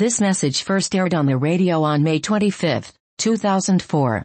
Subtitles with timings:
[0.00, 4.24] This message first aired on the radio on May 25, 2004.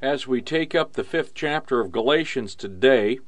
[0.00, 3.18] As we take up the fifth chapter of Galatians today,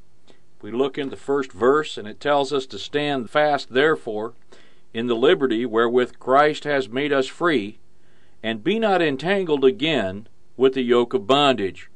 [0.62, 4.34] we look in the first verse, and it tells us to stand fast, therefore,
[4.92, 7.80] in the liberty wherewith Christ has made us free,
[8.40, 11.90] and be not entangled again with the yoke of bondage.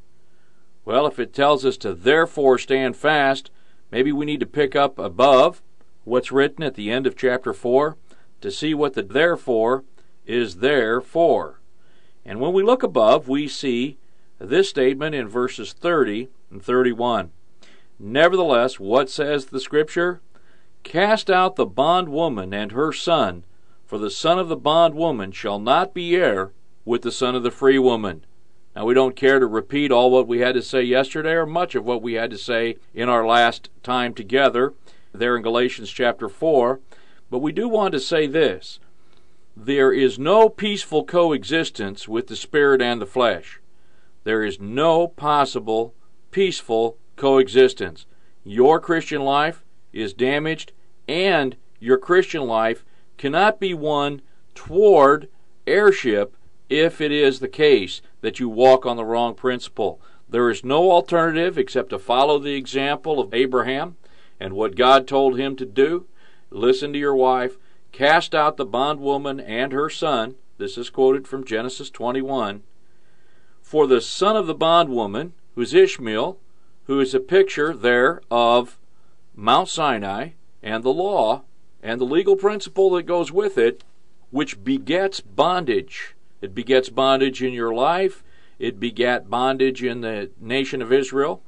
[0.84, 3.52] Well, if it tells us to therefore stand fast,
[3.92, 5.62] maybe we need to pick up above
[6.02, 7.96] what's written at the end of chapter 4
[8.40, 9.84] to see what the therefore
[10.26, 11.60] is there for.
[12.24, 13.98] And when we look above, we see
[14.38, 17.30] this statement in verses 30 and 31.
[17.98, 20.20] Nevertheless, what says the Scripture?
[20.84, 23.44] Cast out the bondwoman and her son,
[23.84, 26.52] for the son of the bondwoman shall not be heir
[26.84, 28.24] with the son of the free woman.
[28.76, 31.74] Now, we don't care to repeat all what we had to say yesterday or much
[31.74, 34.74] of what we had to say in our last time together
[35.12, 36.80] there in Galatians chapter 4,
[37.30, 38.80] but we do want to say this
[39.56, 43.60] there is no peaceful coexistence with the spirit and the flesh.
[44.22, 45.94] There is no possible
[46.30, 48.06] peaceful coexistence.
[48.44, 50.72] Your Christian life is damaged,
[51.08, 52.84] and your Christian life
[53.16, 54.22] cannot be one
[54.54, 55.28] toward
[55.66, 56.36] heirship
[56.68, 60.00] if it is the case that you walk on the wrong principle.
[60.28, 63.96] There is no alternative except to follow the example of Abraham
[64.38, 66.06] and what God told him to do.
[66.50, 67.58] Listen to your wife,
[67.92, 70.36] cast out the bondwoman and her son.
[70.56, 72.62] This is quoted from Genesis 21.
[73.60, 76.38] For the son of the bondwoman, who's Ishmael,
[76.84, 78.78] who is a picture there of
[79.34, 80.30] Mount Sinai
[80.62, 81.42] and the law
[81.82, 83.84] and the legal principle that goes with it,
[84.30, 86.14] which begets bondage.
[86.40, 88.24] It begets bondage in your life.
[88.58, 91.42] It begat bondage in the nation of Israel.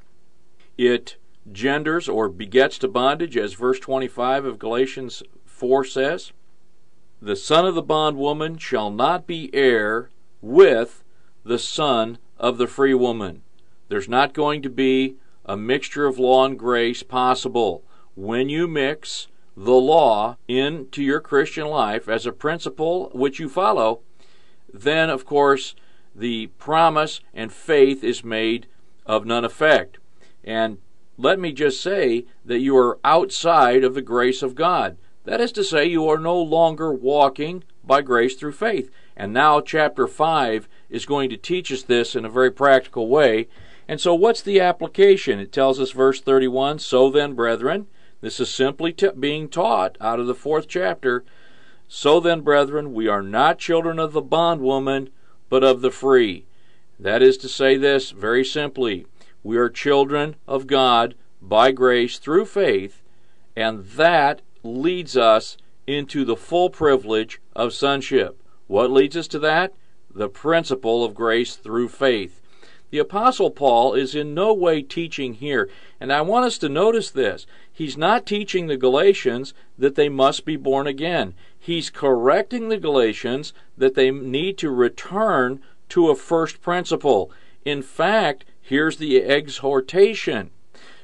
[0.77, 1.17] It
[1.51, 6.33] genders or begets to bondage, as verse 25 of Galatians 4 says.
[7.23, 10.11] The son of the bondwoman shall not be heir
[10.41, 11.05] with
[11.45, 13.43] the son of the free woman.
[13.89, 17.83] There's not going to be a mixture of law and grace possible.
[18.15, 24.01] When you mix the law into your Christian life as a principle which you follow,
[24.73, 25.75] then, of course,
[26.15, 28.67] the promise and faith is made
[29.05, 29.99] of none effect.
[30.45, 30.79] And
[31.23, 34.97] let me just say that you are outside of the grace of God.
[35.25, 38.91] That is to say, you are no longer walking by grace through faith.
[39.17, 43.49] And now, chapter 5 is going to teach us this in a very practical way.
[43.87, 45.39] And so, what's the application?
[45.39, 47.87] It tells us, verse 31 So then, brethren,
[48.21, 51.25] this is simply t- being taught out of the fourth chapter
[51.93, 55.11] so then, brethren, we are not children of the bondwoman,
[55.49, 56.45] but of the free.
[57.01, 59.07] That is to say, this very simply
[59.43, 63.03] we are children of God by grace through faith,
[63.57, 65.57] and that leads us
[65.87, 68.41] into the full privilege of sonship.
[68.67, 69.73] What leads us to that?
[70.15, 72.41] The principle of grace through faith.
[72.91, 75.71] The Apostle Paul is in no way teaching here,
[76.01, 77.47] and I want us to notice this.
[77.73, 81.35] He's not teaching the Galatians that they must be born again.
[81.59, 87.31] He's correcting the Galatians that they need to return to a first principle.
[87.65, 90.51] In fact, here's the exhortation.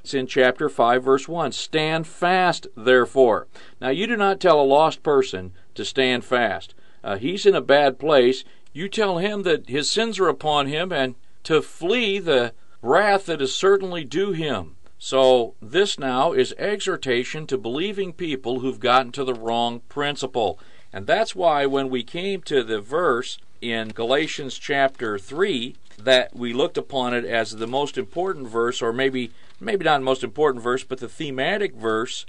[0.01, 1.53] It's in chapter 5, verse 1.
[1.53, 3.49] Stand fast, therefore.
[3.81, 6.75] Now, you do not tell a lost person to stand fast.
[7.03, 8.45] Uh, he's in a bad place.
[8.73, 12.53] You tell him that his sins are upon him and to flee the
[12.83, 14.77] wrath that is certainly due him.
[14.99, 20.59] So, this now is exhortation to believing people who've gotten to the wrong principle.
[20.93, 26.53] And that's why when we came to the verse in Galatians chapter 3, that we
[26.53, 29.31] looked upon it as the most important verse, or maybe
[29.61, 32.27] maybe not the most important verse, but the thematic verse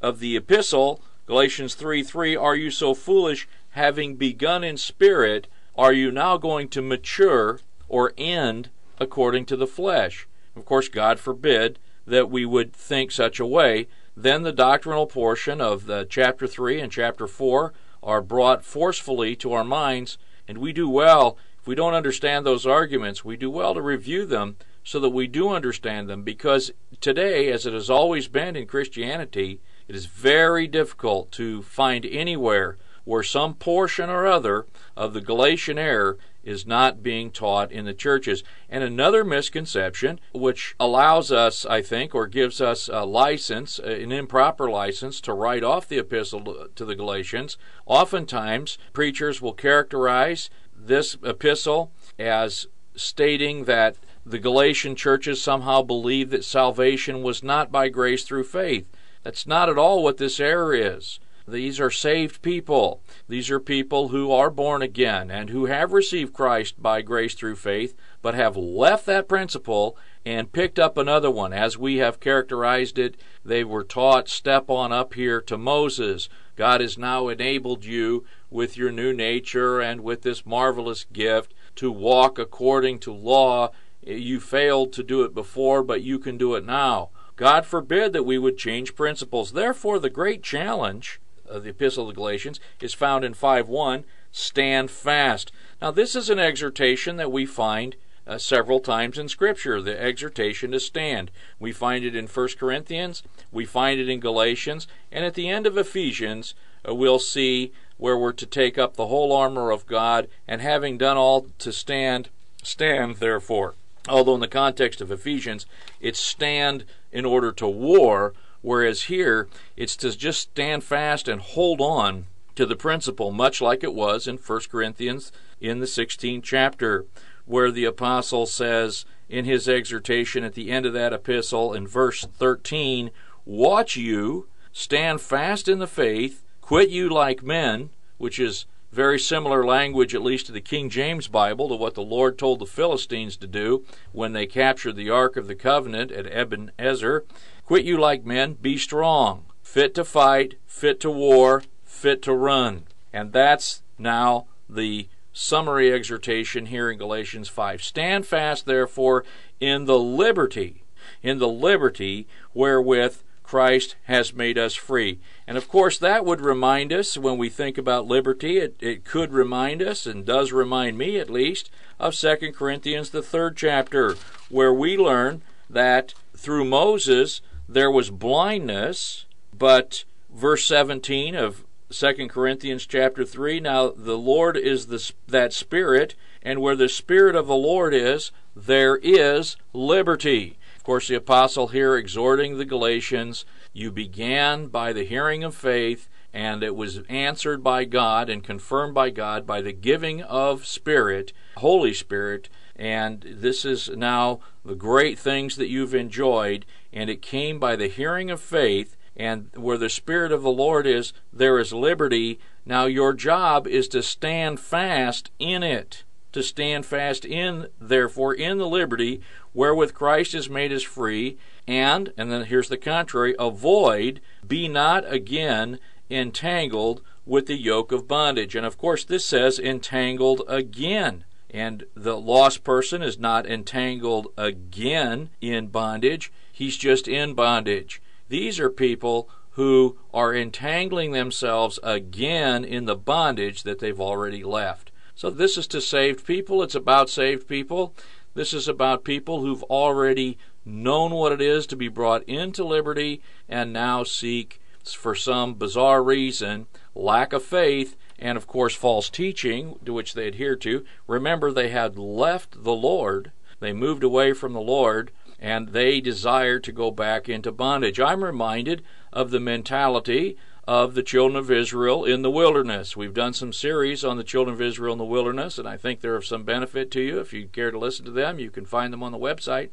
[0.00, 5.92] of the epistle, Galatians 3 3, Are you so foolish, having begun in spirit, are
[5.92, 10.26] you now going to mature or end according to the flesh.
[10.56, 13.88] Of course, God forbid that we would think such a way.
[14.16, 19.52] Then the doctrinal portion of the chapter 3 and chapter 4 are brought forcefully to
[19.52, 20.18] our minds,
[20.48, 24.24] and we do well, if we don't understand those arguments, we do well to review
[24.24, 26.70] them so that we do understand them, because
[27.00, 32.78] today, as it has always been in Christianity, it is very difficult to find anywhere
[33.04, 34.66] where some portion or other
[34.96, 38.42] of the Galatian error is not being taught in the churches.
[38.70, 44.12] And another misconception, which allows us, I think, or gives us a license, uh, an
[44.12, 50.48] improper license, to write off the epistle to the Galatians, oftentimes preachers will characterize
[50.86, 57.88] this epistle as stating that the Galatian churches somehow believed that salvation was not by
[57.88, 58.86] grace through faith.
[59.22, 61.20] That's not at all what this error is.
[61.48, 63.02] these are saved people.
[63.28, 67.56] These are people who are born again and who have received Christ by grace through
[67.56, 71.52] faith, but have left that principle and picked up another one.
[71.52, 76.28] As we have characterized it, they were taught step on up here to Moses.
[76.56, 81.90] God has now enabled you with your new nature and with this marvelous gift to
[81.90, 83.70] walk according to law.
[84.02, 87.10] You failed to do it before, but you can do it now.
[87.36, 89.52] God forbid that we would change principles.
[89.52, 94.90] Therefore, the great challenge of the Epistle the Galatians is found in 5 1 stand
[94.90, 95.52] fast.
[95.80, 100.70] Now, this is an exhortation that we find uh, several times in Scripture, the exhortation
[100.70, 101.30] to stand.
[101.58, 105.66] We find it in 1 Corinthians, we find it in Galatians, and at the end
[105.66, 106.54] of Ephesians,
[106.88, 110.96] uh, we'll see where we're to take up the whole armor of God, and having
[110.96, 112.30] done all to stand,
[112.62, 113.74] stand therefore.
[114.08, 115.66] Although in the context of Ephesians,
[116.00, 118.32] it's stand in order to war,
[118.62, 122.24] whereas here it's to just stand fast and hold on
[122.56, 125.30] to the principle, much like it was in 1 Corinthians
[125.60, 127.04] in the 16th chapter,
[127.44, 132.24] where the apostle says in his exhortation at the end of that epistle in verse
[132.24, 133.10] 13,
[133.44, 139.66] Watch you, stand fast in the faith, quit you like men, which is very similar
[139.66, 143.36] language, at least to the King James Bible, to what the Lord told the Philistines
[143.38, 147.24] to do when they captured the Ark of the Covenant at Ebenezer.
[147.66, 152.84] Quit you like men, be strong, fit to fight, fit to war, fit to run.
[153.12, 157.82] And that's now the summary exhortation here in Galatians 5.
[157.82, 159.24] Stand fast, therefore,
[159.58, 160.84] in the liberty,
[161.20, 165.18] in the liberty wherewith Christ has made us free.
[165.44, 169.32] And of course, that would remind us when we think about liberty, it, it could
[169.32, 171.68] remind us, and does remind me at least,
[171.98, 174.14] of 2 Corinthians, the third chapter,
[174.50, 182.86] where we learn that through Moses there was blindness, but verse 17 of 2 Corinthians
[182.86, 187.56] chapter 3 now the Lord is the, that Spirit, and where the Spirit of the
[187.56, 190.56] Lord is, there is liberty.
[190.80, 193.44] Of course, the apostle here exhorting the Galatians,
[193.74, 198.94] you began by the hearing of faith, and it was answered by God and confirmed
[198.94, 205.18] by God by the giving of Spirit, Holy Spirit, and this is now the great
[205.18, 209.90] things that you've enjoyed, and it came by the hearing of faith, and where the
[209.90, 212.40] Spirit of the Lord is, there is liberty.
[212.64, 218.58] Now your job is to stand fast in it to stand fast in, therefore, in
[218.58, 219.20] the liberty
[219.54, 225.10] wherewith Christ has made us free, and, and then here's the contrary, avoid, be not
[225.12, 225.78] again
[226.10, 228.54] entangled with the yoke of bondage.
[228.56, 231.24] And of course, this says entangled again.
[231.52, 238.00] And the lost person is not entangled again in bondage, he's just in bondage.
[238.28, 244.90] These are people who are entangling themselves again in the bondage that they've already left.
[245.14, 246.62] So this is to saved people.
[246.62, 247.94] It's about saved people.
[248.34, 253.20] This is about people who've already known what it is to be brought into liberty
[253.48, 259.78] and now seek, for some bizarre reason, lack of faith, and of course false teaching
[259.84, 260.84] to which they adhere to.
[261.06, 266.58] Remember, they had left the Lord, they moved away from the Lord, and they desire
[266.60, 267.98] to go back into bondage.
[267.98, 268.82] I'm reminded
[269.12, 270.36] of the mentality
[270.66, 272.96] of the children of Israel in the wilderness.
[272.96, 276.00] We've done some series on the children of Israel in the wilderness, and I think
[276.00, 277.20] they're of some benefit to you.
[277.20, 279.70] If you care to listen to them, you can find them on the website.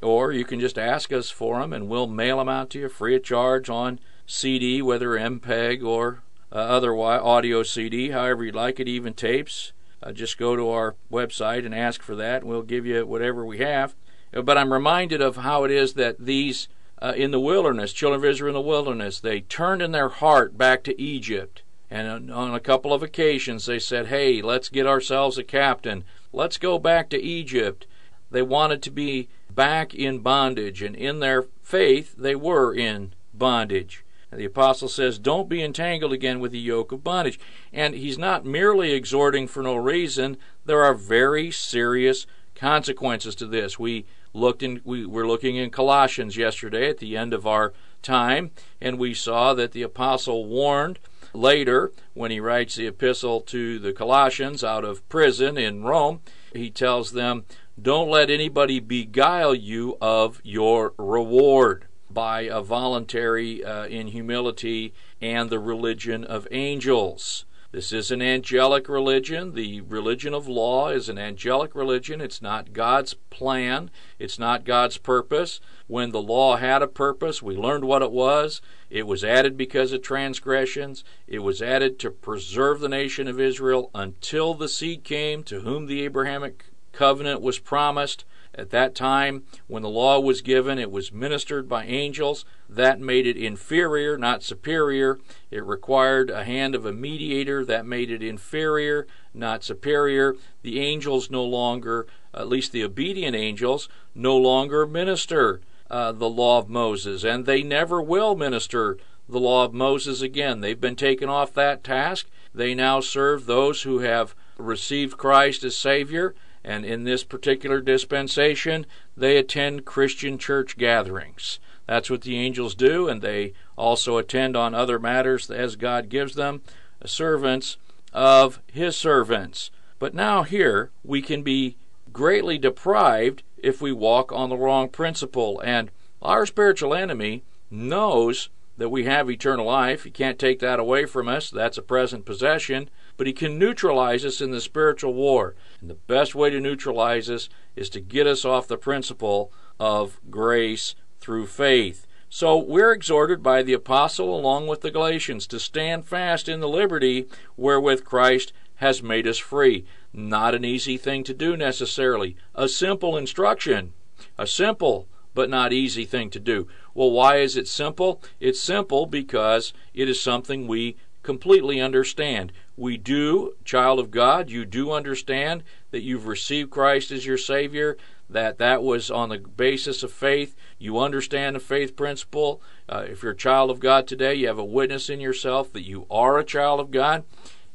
[0.00, 2.88] Or you can just ask us for them, and we'll mail them out to you
[2.88, 6.22] free of charge on CD, whether MPEG or
[6.52, 9.72] uh, otherwise audio CD, however you like it, even tapes.
[10.02, 13.44] Uh, just go to our website and ask for that, and we'll give you whatever
[13.44, 13.94] we have.
[14.30, 16.68] But I'm reminded of how it is that these
[17.00, 20.58] uh, in the wilderness, children of Israel in the wilderness, they turned in their heart
[20.58, 21.62] back to Egypt.
[21.90, 26.04] And on a couple of occasions, they said, Hey, let's get ourselves a captain.
[26.32, 27.86] Let's go back to Egypt.
[28.30, 34.04] They wanted to be back in bondage, and in their faith, they were in bondage.
[34.30, 37.40] And the apostle says, Don't be entangled again with the yoke of bondage.
[37.72, 40.36] And he's not merely exhorting for no reason,
[40.66, 43.78] there are very serious consequences to this.
[43.78, 48.50] We looked in we were looking in Colossians yesterday at the end of our time
[48.80, 50.98] and we saw that the apostle warned
[51.32, 56.20] later when he writes the epistle to the Colossians out of prison in Rome
[56.52, 57.44] he tells them
[57.80, 65.50] don't let anybody beguile you of your reward by a voluntary uh, in humility and
[65.50, 69.52] the religion of angels This is an angelic religion.
[69.52, 72.18] The religion of law is an angelic religion.
[72.18, 75.60] It's not God's plan, it's not God's purpose.
[75.86, 78.62] When the law had a purpose, we learned what it was.
[78.88, 81.04] It was added because of transgressions.
[81.26, 85.86] It was added to preserve the nation of Israel until the seed came to whom
[85.86, 88.24] the Abrahamic covenant was promised.
[88.58, 92.44] At that time, when the law was given, it was ministered by angels.
[92.68, 95.20] That made it inferior, not superior.
[95.52, 97.64] It required a hand of a mediator.
[97.64, 100.34] That made it inferior, not superior.
[100.62, 106.58] The angels no longer, at least the obedient angels, no longer minister uh, the law
[106.58, 108.98] of Moses, and they never will minister
[109.28, 110.60] the law of Moses again.
[110.60, 112.26] They've been taken off that task.
[112.52, 116.34] They now serve those who have received Christ as Savior
[116.68, 118.84] and in this particular dispensation,
[119.16, 121.58] they attend Christian church gatherings.
[121.86, 126.34] That's what the angels do, and they also attend on other matters as God gives
[126.34, 126.60] them,
[127.02, 127.78] uh, servants
[128.12, 129.70] of His servants.
[129.98, 131.76] But now, here, we can be
[132.12, 135.62] greatly deprived if we walk on the wrong principle.
[135.64, 140.04] And our spiritual enemy knows that we have eternal life.
[140.04, 141.48] He can't take that away from us.
[141.48, 145.54] That's a present possession but he can neutralize us in the spiritual war.
[145.82, 150.18] And the best way to neutralize us is to get us off the principle of
[150.30, 152.06] grace through faith.
[152.30, 156.68] So we're exhorted by the apostle along with the Galatians to stand fast in the
[156.68, 159.84] liberty wherewith Christ has made us free.
[160.12, 162.36] Not an easy thing to do necessarily.
[162.54, 163.92] A simple instruction.
[164.38, 166.68] A simple but not easy thing to do.
[166.94, 168.22] Well, why is it simple?
[168.40, 172.52] It's simple because it is something we completely understand.
[172.78, 177.96] We do, child of God, you do understand that you've received Christ as your Savior,
[178.30, 180.54] that that was on the basis of faith.
[180.78, 182.62] You understand the faith principle.
[182.88, 185.88] Uh, if you're a child of God today, you have a witness in yourself that
[185.88, 187.24] you are a child of God.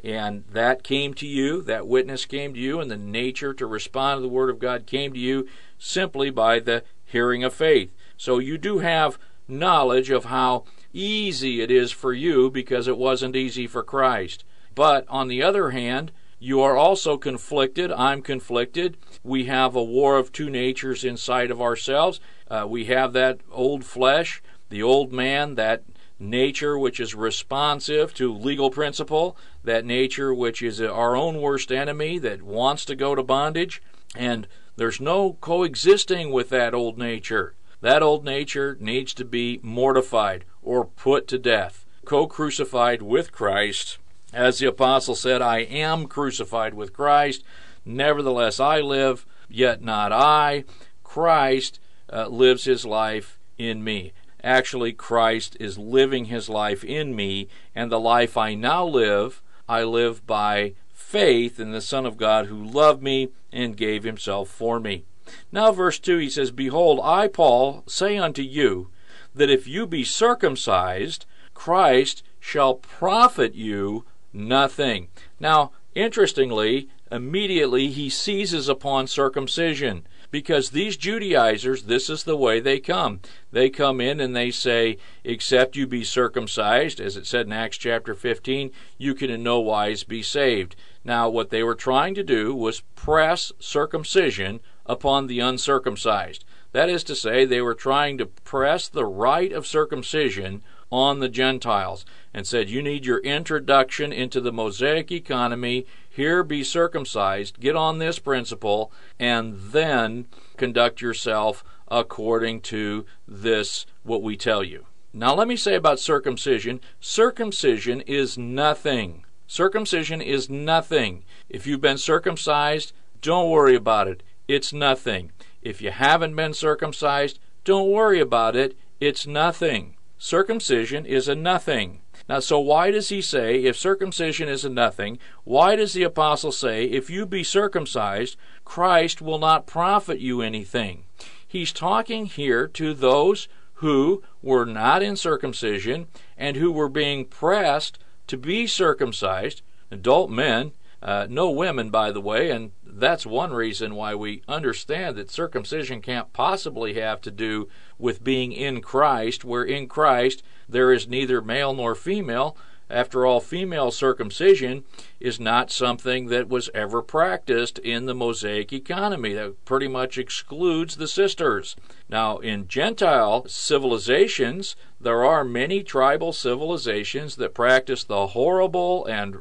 [0.02, 4.20] And that came to you, that witness came to you, and the nature to respond
[4.20, 7.92] to the Word of God came to you simply by the hearing of faith.
[8.16, 9.20] So you do have
[9.50, 14.46] knowledge of how easy it is for you because it wasn't easy for Christ.
[14.76, 17.92] But on the other hand, you are also conflicted.
[17.92, 18.98] I'm conflicted.
[19.24, 22.20] We have a war of two natures inside of ourselves.
[22.50, 25.84] Uh, we have that old flesh, the old man, that
[26.20, 32.20] nature which is responsive to legal principle, that nature which is our own worst enemy
[32.20, 33.82] that wants to go to bondage.
[34.16, 37.56] And there's no coexisting with that old nature.
[37.82, 43.98] That old nature needs to be mortified or put to death, co crucified with Christ.
[44.34, 47.44] As the apostle said, I am crucified with Christ.
[47.86, 50.64] Nevertheless, I live, yet not I.
[51.04, 51.80] Christ
[52.12, 54.12] uh, lives his life in me.
[54.44, 59.84] Actually, Christ is living his life in me, and the life I now live, I
[59.84, 64.80] live by faith in the Son of God who loved me and gave himself for
[64.80, 65.06] me.
[65.52, 68.90] Now, verse 2, he says, Behold, I, Paul, say unto you,
[69.36, 75.08] that if you be circumcised, Christ shall profit you nothing.
[75.40, 82.80] Now, interestingly, immediately he seizes upon circumcision because these Judaizers, this is the way they
[82.80, 83.20] come.
[83.52, 87.78] They come in and they say, Except you be circumcised, as it said in Acts
[87.78, 90.76] chapter 15, you can in no wise be saved.
[91.06, 96.44] Now, what they were trying to do was press circumcision upon the uncircumcised.
[96.72, 101.30] That is to say, they were trying to press the rite of circumcision on the
[101.30, 105.86] Gentiles and said, You need your introduction into the Mosaic economy.
[106.10, 114.22] Here, be circumcised, get on this principle, and then conduct yourself according to this, what
[114.24, 114.86] we tell you.
[115.14, 119.26] Now, let me say about circumcision circumcision is nothing.
[119.46, 121.24] Circumcision is nothing.
[121.50, 124.24] If you've been circumcised, don't worry about it.
[124.48, 125.32] It's nothing.
[125.62, 128.76] If you haven't been circumcised, don't worry about it.
[129.00, 129.96] It's nothing.
[130.18, 132.02] Circumcision is a nothing.
[132.30, 136.52] Now, so why does he say, if circumcision is a nothing, why does the apostle
[136.52, 141.04] say, if you be circumcised, Christ will not profit you anything?
[141.46, 148.00] He's talking here to those who were not in circumcision and who were being pressed
[148.28, 149.62] to be circumcised,
[149.92, 150.72] adult men,
[151.04, 156.02] uh, no women, by the way, and that's one reason why we understand that circumcision
[156.02, 157.68] can't possibly have to do
[157.98, 162.56] with being in Christ, where in Christ there is neither male nor female.
[162.90, 164.84] After all, female circumcision
[165.20, 169.34] is not something that was ever practiced in the Mosaic economy.
[169.34, 171.76] That pretty much excludes the sisters.
[172.10, 179.38] Now, in Gentile civilizations, there are many tribal civilizations that practice the horrible and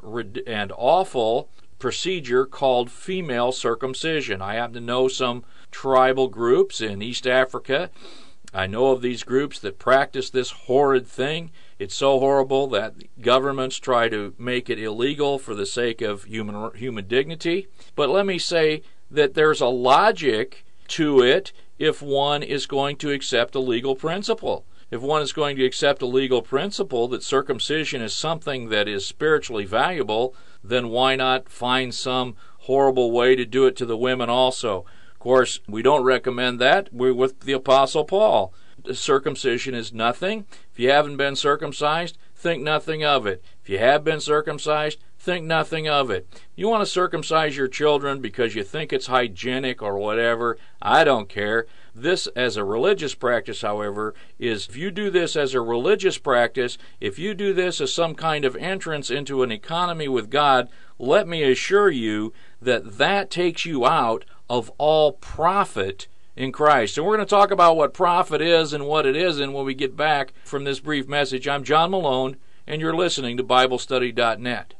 [0.47, 4.41] and awful procedure called female circumcision.
[4.41, 7.91] I happen to know some tribal groups in East Africa.
[8.55, 11.51] I know of these groups that practice this horrid thing.
[11.83, 16.71] It's so horrible that governments try to make it illegal for the sake of human
[16.77, 17.67] human dignity.
[17.97, 23.11] But let me say that there's a logic to it if one is going to
[23.11, 24.65] accept a legal principle.
[24.93, 29.05] If one is going to accept a legal principle that circumcision is something that is
[29.05, 34.31] spiritually valuable, then why not find some horrible way to do it to the women
[34.31, 34.85] also?
[35.11, 36.95] Of course, we don't recommend that.
[36.95, 38.55] We're with the Apostle Paul
[38.93, 40.47] circumcision is nothing.
[40.73, 43.43] If you haven't been circumcised, think nothing of it.
[43.63, 46.27] If you have been circumcised, think nothing of it.
[46.57, 51.29] You want to circumcise your children because you think it's hygienic or whatever, I don't
[51.29, 51.67] care.
[51.95, 56.77] This, as a religious practice, however, is if you do this as a religious practice,
[57.01, 61.29] if you do this as some kind of entrance into an economy with God, let
[61.29, 66.97] me assure you that that takes you out of all profit in Christ.
[66.97, 69.75] And we're going to talk about what profit is and what it isn't when we
[69.75, 71.47] get back from this brief message.
[71.47, 72.37] I'm John Malone,
[72.67, 74.75] and you're listening to BibleStudy.net.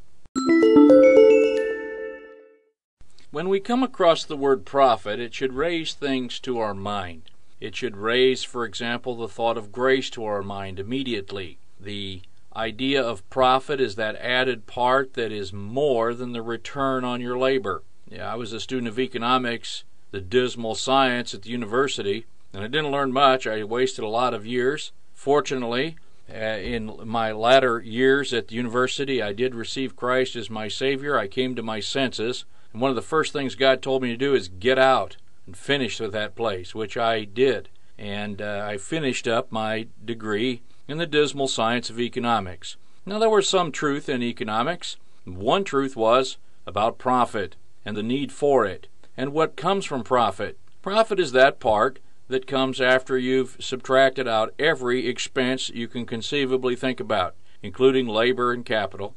[3.31, 7.31] When we come across the word profit, it should raise things to our mind.
[7.59, 11.57] It should raise, for example, the thought of grace to our mind immediately.
[11.79, 12.21] The
[12.55, 17.37] idea of profit is that added part that is more than the return on your
[17.37, 17.81] labor.
[18.07, 19.83] Yeah, I was a student of economics
[20.13, 23.47] the dismal science at the university, and I didn't learn much.
[23.47, 24.91] I wasted a lot of years.
[25.15, 25.97] Fortunately,
[26.31, 31.17] uh, in my latter years at the university, I did receive Christ as my Savior.
[31.17, 34.17] I came to my senses, and one of the first things God told me to
[34.17, 35.17] do is get out
[35.47, 37.69] and finish with that place, which I did.
[37.97, 42.77] And uh, I finished up my degree in the dismal science of economics.
[43.03, 44.97] Now, there was some truth in economics.
[45.25, 50.57] One truth was about profit and the need for it and what comes from profit.
[50.81, 56.75] Profit is that part that comes after you've subtracted out every expense you can conceivably
[56.75, 59.15] think about, including labor and capital.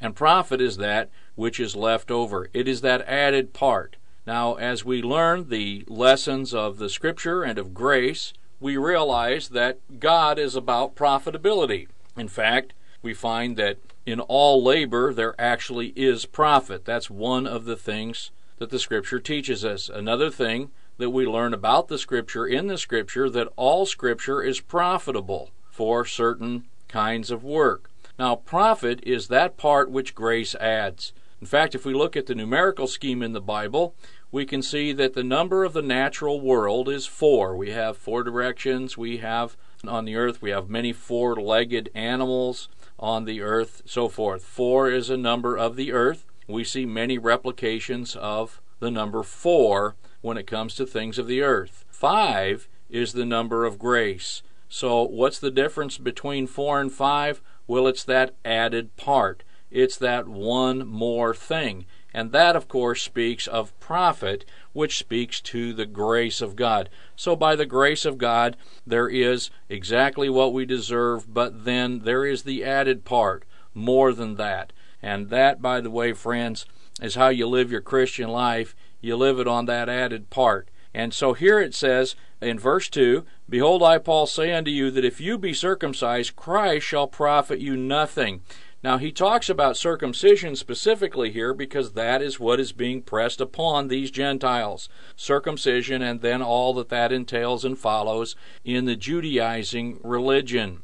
[0.00, 2.48] And profit is that which is left over.
[2.52, 3.96] It is that added part.
[4.26, 10.00] Now, as we learn the lessons of the Scripture and of grace, we realize that
[10.00, 11.88] God is about profitability.
[12.16, 16.84] In fact, we find that in all labor there actually is profit.
[16.84, 19.88] That's one of the things that the Scripture teaches us.
[19.88, 24.60] Another thing that we learn about the Scripture in the Scripture that all Scripture is
[24.60, 27.90] profitable for certain kinds of work.
[28.18, 31.12] Now, profit is that part which grace adds.
[31.40, 33.94] In fact, if we look at the numerical scheme in the Bible,
[34.32, 37.56] we can see that the number of the natural world is four.
[37.56, 38.96] We have four directions.
[38.96, 44.08] We have on the earth, we have many four legged animals on the earth, so
[44.08, 44.42] forth.
[44.42, 49.96] Four is a number of the earth we see many replications of the number four
[50.20, 51.84] when it comes to things of the earth.
[51.88, 54.42] Five is the number of grace.
[54.68, 57.40] So, what's the difference between four and five?
[57.66, 59.42] Well, it's that added part.
[59.70, 61.86] It's that one more thing.
[62.12, 66.88] And that, of course, speaks of profit, which speaks to the grace of God.
[67.14, 68.56] So, by the grace of God,
[68.86, 74.36] there is exactly what we deserve, but then there is the added part, more than
[74.36, 74.72] that.
[75.06, 76.66] And that, by the way, friends,
[77.00, 78.74] is how you live your Christian life.
[79.00, 80.68] You live it on that added part.
[80.92, 85.04] And so here it says in verse 2 Behold, I, Paul, say unto you that
[85.04, 88.40] if you be circumcised, Christ shall profit you nothing.
[88.82, 93.86] Now, he talks about circumcision specifically here because that is what is being pressed upon
[93.86, 94.88] these Gentiles.
[95.14, 100.82] Circumcision and then all that that entails and follows in the Judaizing religion.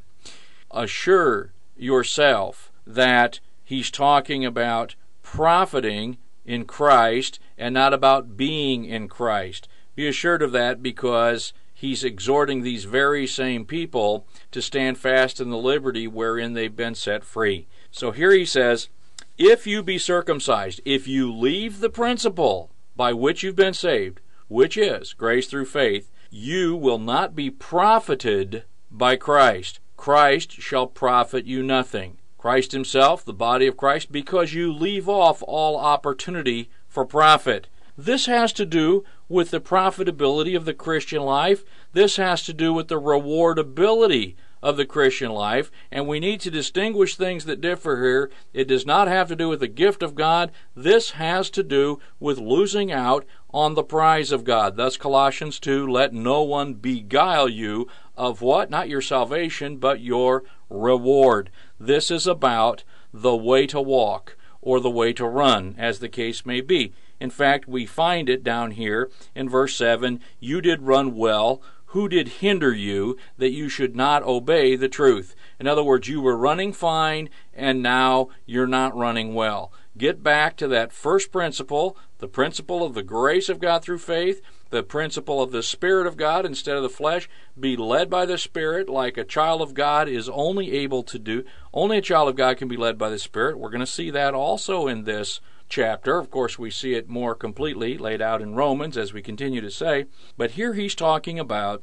[0.70, 3.40] Assure yourself that
[3.72, 9.66] he's talking about profiting in Christ and not about being in Christ.
[9.94, 15.48] Be assured of that because he's exhorting these very same people to stand fast in
[15.48, 17.66] the liberty wherein they've been set free.
[17.90, 18.90] So here he says,
[19.38, 24.76] If you be circumcised, if you leave the principle by which you've been saved, which
[24.76, 29.80] is grace through faith, you will not be profited by Christ.
[29.96, 32.18] Christ shall profit you nothing.
[32.42, 37.68] Christ Himself, the body of Christ, because you leave off all opportunity for profit.
[37.96, 41.62] This has to do with the profitability of the Christian life.
[41.92, 46.50] This has to do with the rewardability of the Christian life, and we need to
[46.50, 48.31] distinguish things that differ here.
[48.52, 50.50] It does not have to do with the gift of God.
[50.74, 53.24] This has to do with losing out
[53.55, 54.76] on the prize of God.
[54.76, 58.68] Thus, Colossians 2 let no one beguile you of what?
[58.68, 61.50] Not your salvation, but your reward.
[61.85, 66.47] This is about the way to walk or the way to run, as the case
[66.47, 66.92] may be.
[67.18, 72.09] In fact, we find it down here in verse 7 You did run well who
[72.09, 75.35] did hinder you that you should not obey the truth?
[75.59, 79.73] In other words, you were running fine and now you're not running well.
[79.99, 84.40] Get back to that first principle, the principle of the grace of God through faith,
[84.72, 87.28] the principle of the Spirit of God instead of the flesh.
[87.61, 91.44] Be led by the Spirit like a child of God is only able to do.
[91.74, 93.58] Only a child of God can be led by the Spirit.
[93.58, 96.18] We're going to see that also in this chapter.
[96.18, 99.70] Of course, we see it more completely laid out in Romans, as we continue to
[99.70, 100.06] say.
[100.38, 101.82] But here he's talking about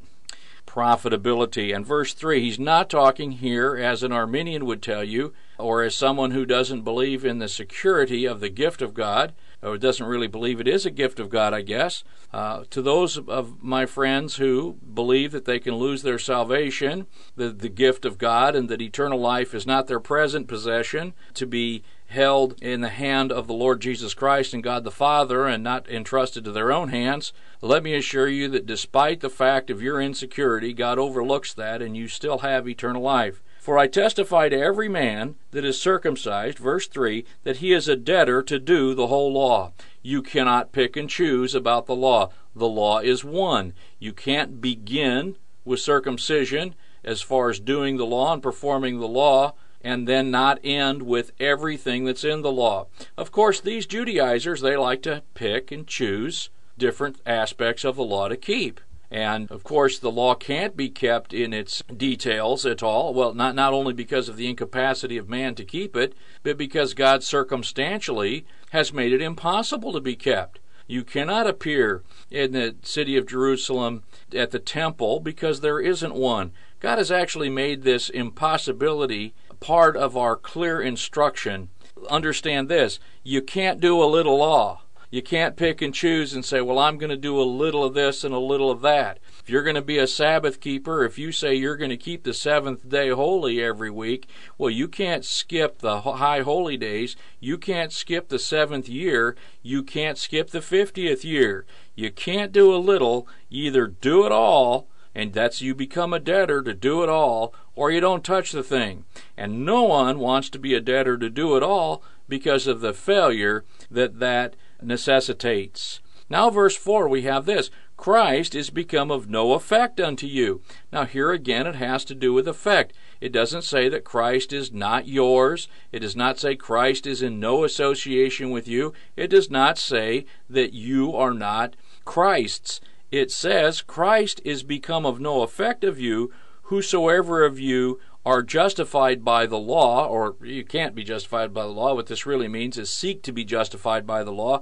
[0.65, 1.75] profitability.
[1.75, 5.95] And verse 3, he's not talking here, as an Arminian would tell you, or as
[5.95, 10.27] someone who doesn't believe in the security of the gift of God, or doesn't really
[10.27, 12.03] believe it is a gift of God, I guess.
[12.31, 17.49] Uh, to those of my friends who believe that they can lose their salvation, the,
[17.49, 21.83] the gift of God, and that eternal life is not their present possession, to be
[22.07, 25.87] held in the hand of the Lord Jesus Christ and God the Father and not
[25.89, 30.01] entrusted to their own hands, let me assure you that despite the fact of your
[30.01, 33.43] insecurity, God overlooks that and you still have eternal life.
[33.59, 37.97] For I testify to every man that is circumcised, verse 3, that he is a
[37.97, 39.73] debtor to do the whole law.
[40.01, 42.31] You cannot pick and choose about the law.
[42.55, 43.73] The law is one.
[43.99, 49.53] You can't begin with circumcision as far as doing the law and performing the law
[49.81, 52.87] and then not end with everything that's in the law.
[53.17, 58.29] Of course, these Judaizers, they like to pick and choose different aspects of the law
[58.29, 58.79] to keep.
[59.11, 63.13] And of course, the law can't be kept in its details at all.
[63.13, 66.93] Well, not, not only because of the incapacity of man to keep it, but because
[66.93, 70.59] God circumstantially has made it impossible to be kept.
[70.87, 76.51] You cannot appear in the city of Jerusalem at the temple because there isn't one.
[76.79, 81.69] God has actually made this impossibility part of our clear instruction.
[82.09, 84.81] Understand this you can't do a little law.
[85.11, 87.95] You can't pick and choose and say, well, I'm going to do a little of
[87.95, 89.19] this and a little of that.
[89.39, 92.23] If you're going to be a Sabbath keeper, if you say you're going to keep
[92.23, 97.15] the seventh day holy every week, well, you can't skip the high holy days.
[97.39, 99.35] You can't skip the seventh year.
[99.63, 101.65] You can't skip the fiftieth year.
[101.95, 103.27] You can't do a little.
[103.49, 107.53] You either do it all and that's you become a debtor to do it all,
[107.75, 109.05] or you don't touch the thing.
[109.35, 112.93] And no one wants to be a debtor to do it all because of the
[112.93, 115.99] failure that that necessitates.
[116.29, 120.61] Now, verse 4, we have this Christ is become of no effect unto you.
[120.91, 122.93] Now, here again, it has to do with effect.
[123.19, 125.67] It doesn't say that Christ is not yours.
[125.91, 128.93] It does not say Christ is in no association with you.
[129.17, 132.79] It does not say that you are not Christ's
[133.11, 136.31] it says, Christ is become of no effect of you,
[136.63, 141.69] whosoever of you are justified by the law, or you can't be justified by the
[141.69, 141.95] law.
[141.95, 144.61] What this really means is seek to be justified by the law.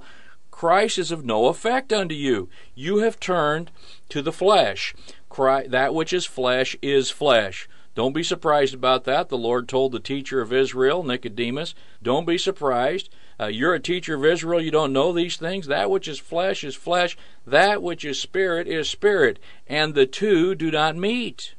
[0.50, 2.48] Christ is of no effect unto you.
[2.74, 3.70] You have turned
[4.08, 4.94] to the flesh.
[5.28, 7.68] Christ, that which is flesh is flesh.
[7.94, 9.28] Don't be surprised about that.
[9.28, 13.08] The Lord told the teacher of Israel, Nicodemus, don't be surprised.
[13.40, 15.66] Uh, you're a teacher of Israel, you don't know these things.
[15.66, 17.16] That which is flesh is flesh,
[17.46, 21.54] that which is spirit is spirit, and the two do not meet.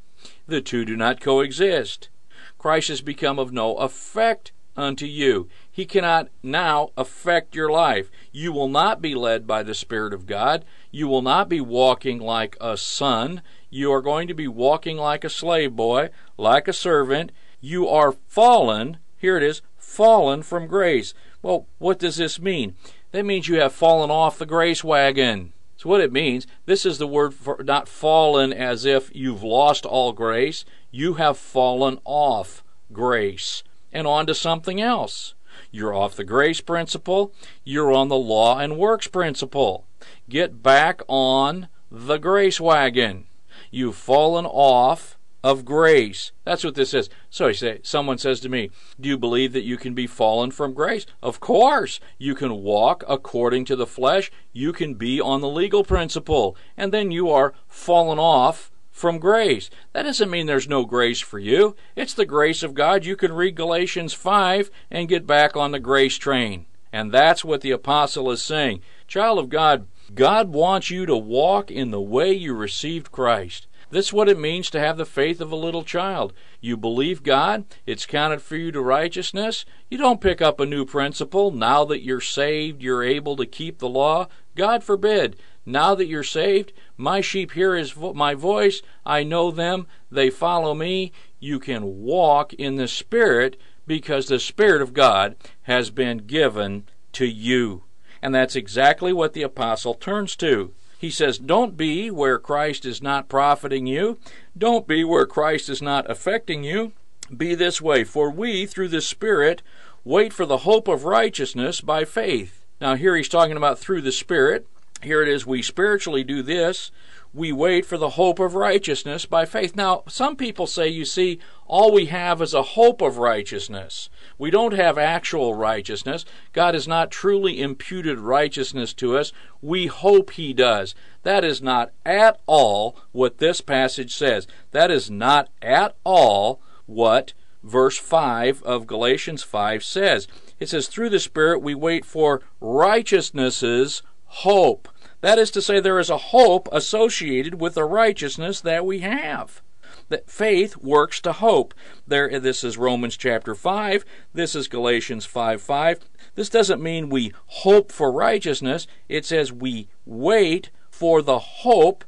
[0.50, 2.10] The two do not coexist.
[2.58, 5.48] Christ has become of no effect unto you.
[5.72, 8.10] He cannot now affect your life.
[8.32, 10.66] You will not be led by the Spirit of God.
[10.90, 13.44] You will not be walking like a son.
[13.70, 17.32] You are going to be walking like a slave boy, like a servant.
[17.62, 21.14] You are fallen, here it is, fallen from grace.
[21.44, 22.74] Well, what does this mean?
[23.12, 25.54] That means you have fallen off the grace wagon.
[25.80, 29.86] So, what it means, this is the word for not fallen as if you've lost
[29.86, 30.66] all grace.
[30.92, 33.64] You have fallen off grace
[33.94, 35.36] and onto something else.
[35.72, 39.86] You're off the grace principle, you're on the law and works principle.
[40.28, 43.28] Get back on the grace wagon.
[43.72, 46.32] You've fallen off of grace.
[46.44, 47.10] That's what this is.
[47.30, 50.52] So you say, someone says to me, Do you believe that you can be fallen
[50.52, 51.06] from grace?
[51.22, 52.00] Of course.
[52.18, 54.32] You can walk according to the flesh.
[54.52, 56.58] You can be on the legal principle.
[56.76, 59.70] And then you are fallen off from grace.
[59.94, 61.76] That doesn't mean there's no grace for you.
[61.96, 63.06] It's the grace of God.
[63.06, 66.66] You can read Galatians 5 and get back on the grace train.
[66.92, 68.82] And that's what the apostle is saying.
[69.08, 73.68] Child of God, God wants you to walk in the way you received Christ.
[73.92, 76.32] This is what it means to have the faith of a little child.
[76.62, 79.66] You believe God, it's counted for you to righteousness.
[79.90, 81.50] You don't pick up a new principle.
[81.50, 84.28] Now that you're saved, you're able to keep the law.
[84.56, 85.38] God forbid.
[85.66, 88.82] Now that you're saved, my sheep hear his vo- my voice.
[89.06, 89.88] I know them.
[90.12, 91.12] They follow me.
[91.40, 97.26] You can walk in the Spirit because the Spirit of God has been given to
[97.26, 97.84] you.
[98.22, 100.74] And that's exactly what the apostle turns to.
[101.00, 104.18] He says, Don't be where Christ is not profiting you.
[104.56, 106.92] Don't be where Christ is not affecting you.
[107.36, 109.62] Be this way, for we, through the Spirit,
[110.04, 112.66] wait for the hope of righteousness by faith.
[112.82, 114.68] Now, here he's talking about through the Spirit.
[115.02, 116.92] Here it is, we spiritually do this.
[117.34, 119.78] We wait for the hope of righteousness by faith.
[119.78, 124.10] Now, some people say, you see, all we have is a hope of righteousness.
[124.40, 126.26] We don't have actual righteousness.
[126.54, 129.34] God has not truly imputed righteousness to us.
[129.62, 130.96] We hope He does.
[131.24, 134.48] That is not at all what this passage says.
[134.72, 140.28] That is not at all what verse 5 of Galatians 5 says.
[140.58, 144.88] It says, Through the Spirit we wait for righteousness's hope.
[145.22, 149.62] That is to say, there is a hope associated with the righteousness that we have.
[150.10, 151.74] That faith works to hope.
[152.08, 154.04] There, this is Romans chapter 5.
[154.34, 156.00] This is Galatians 5 5.
[156.36, 158.88] This doesn't mean we hope for righteousness.
[159.08, 162.04] It says we wait for the hope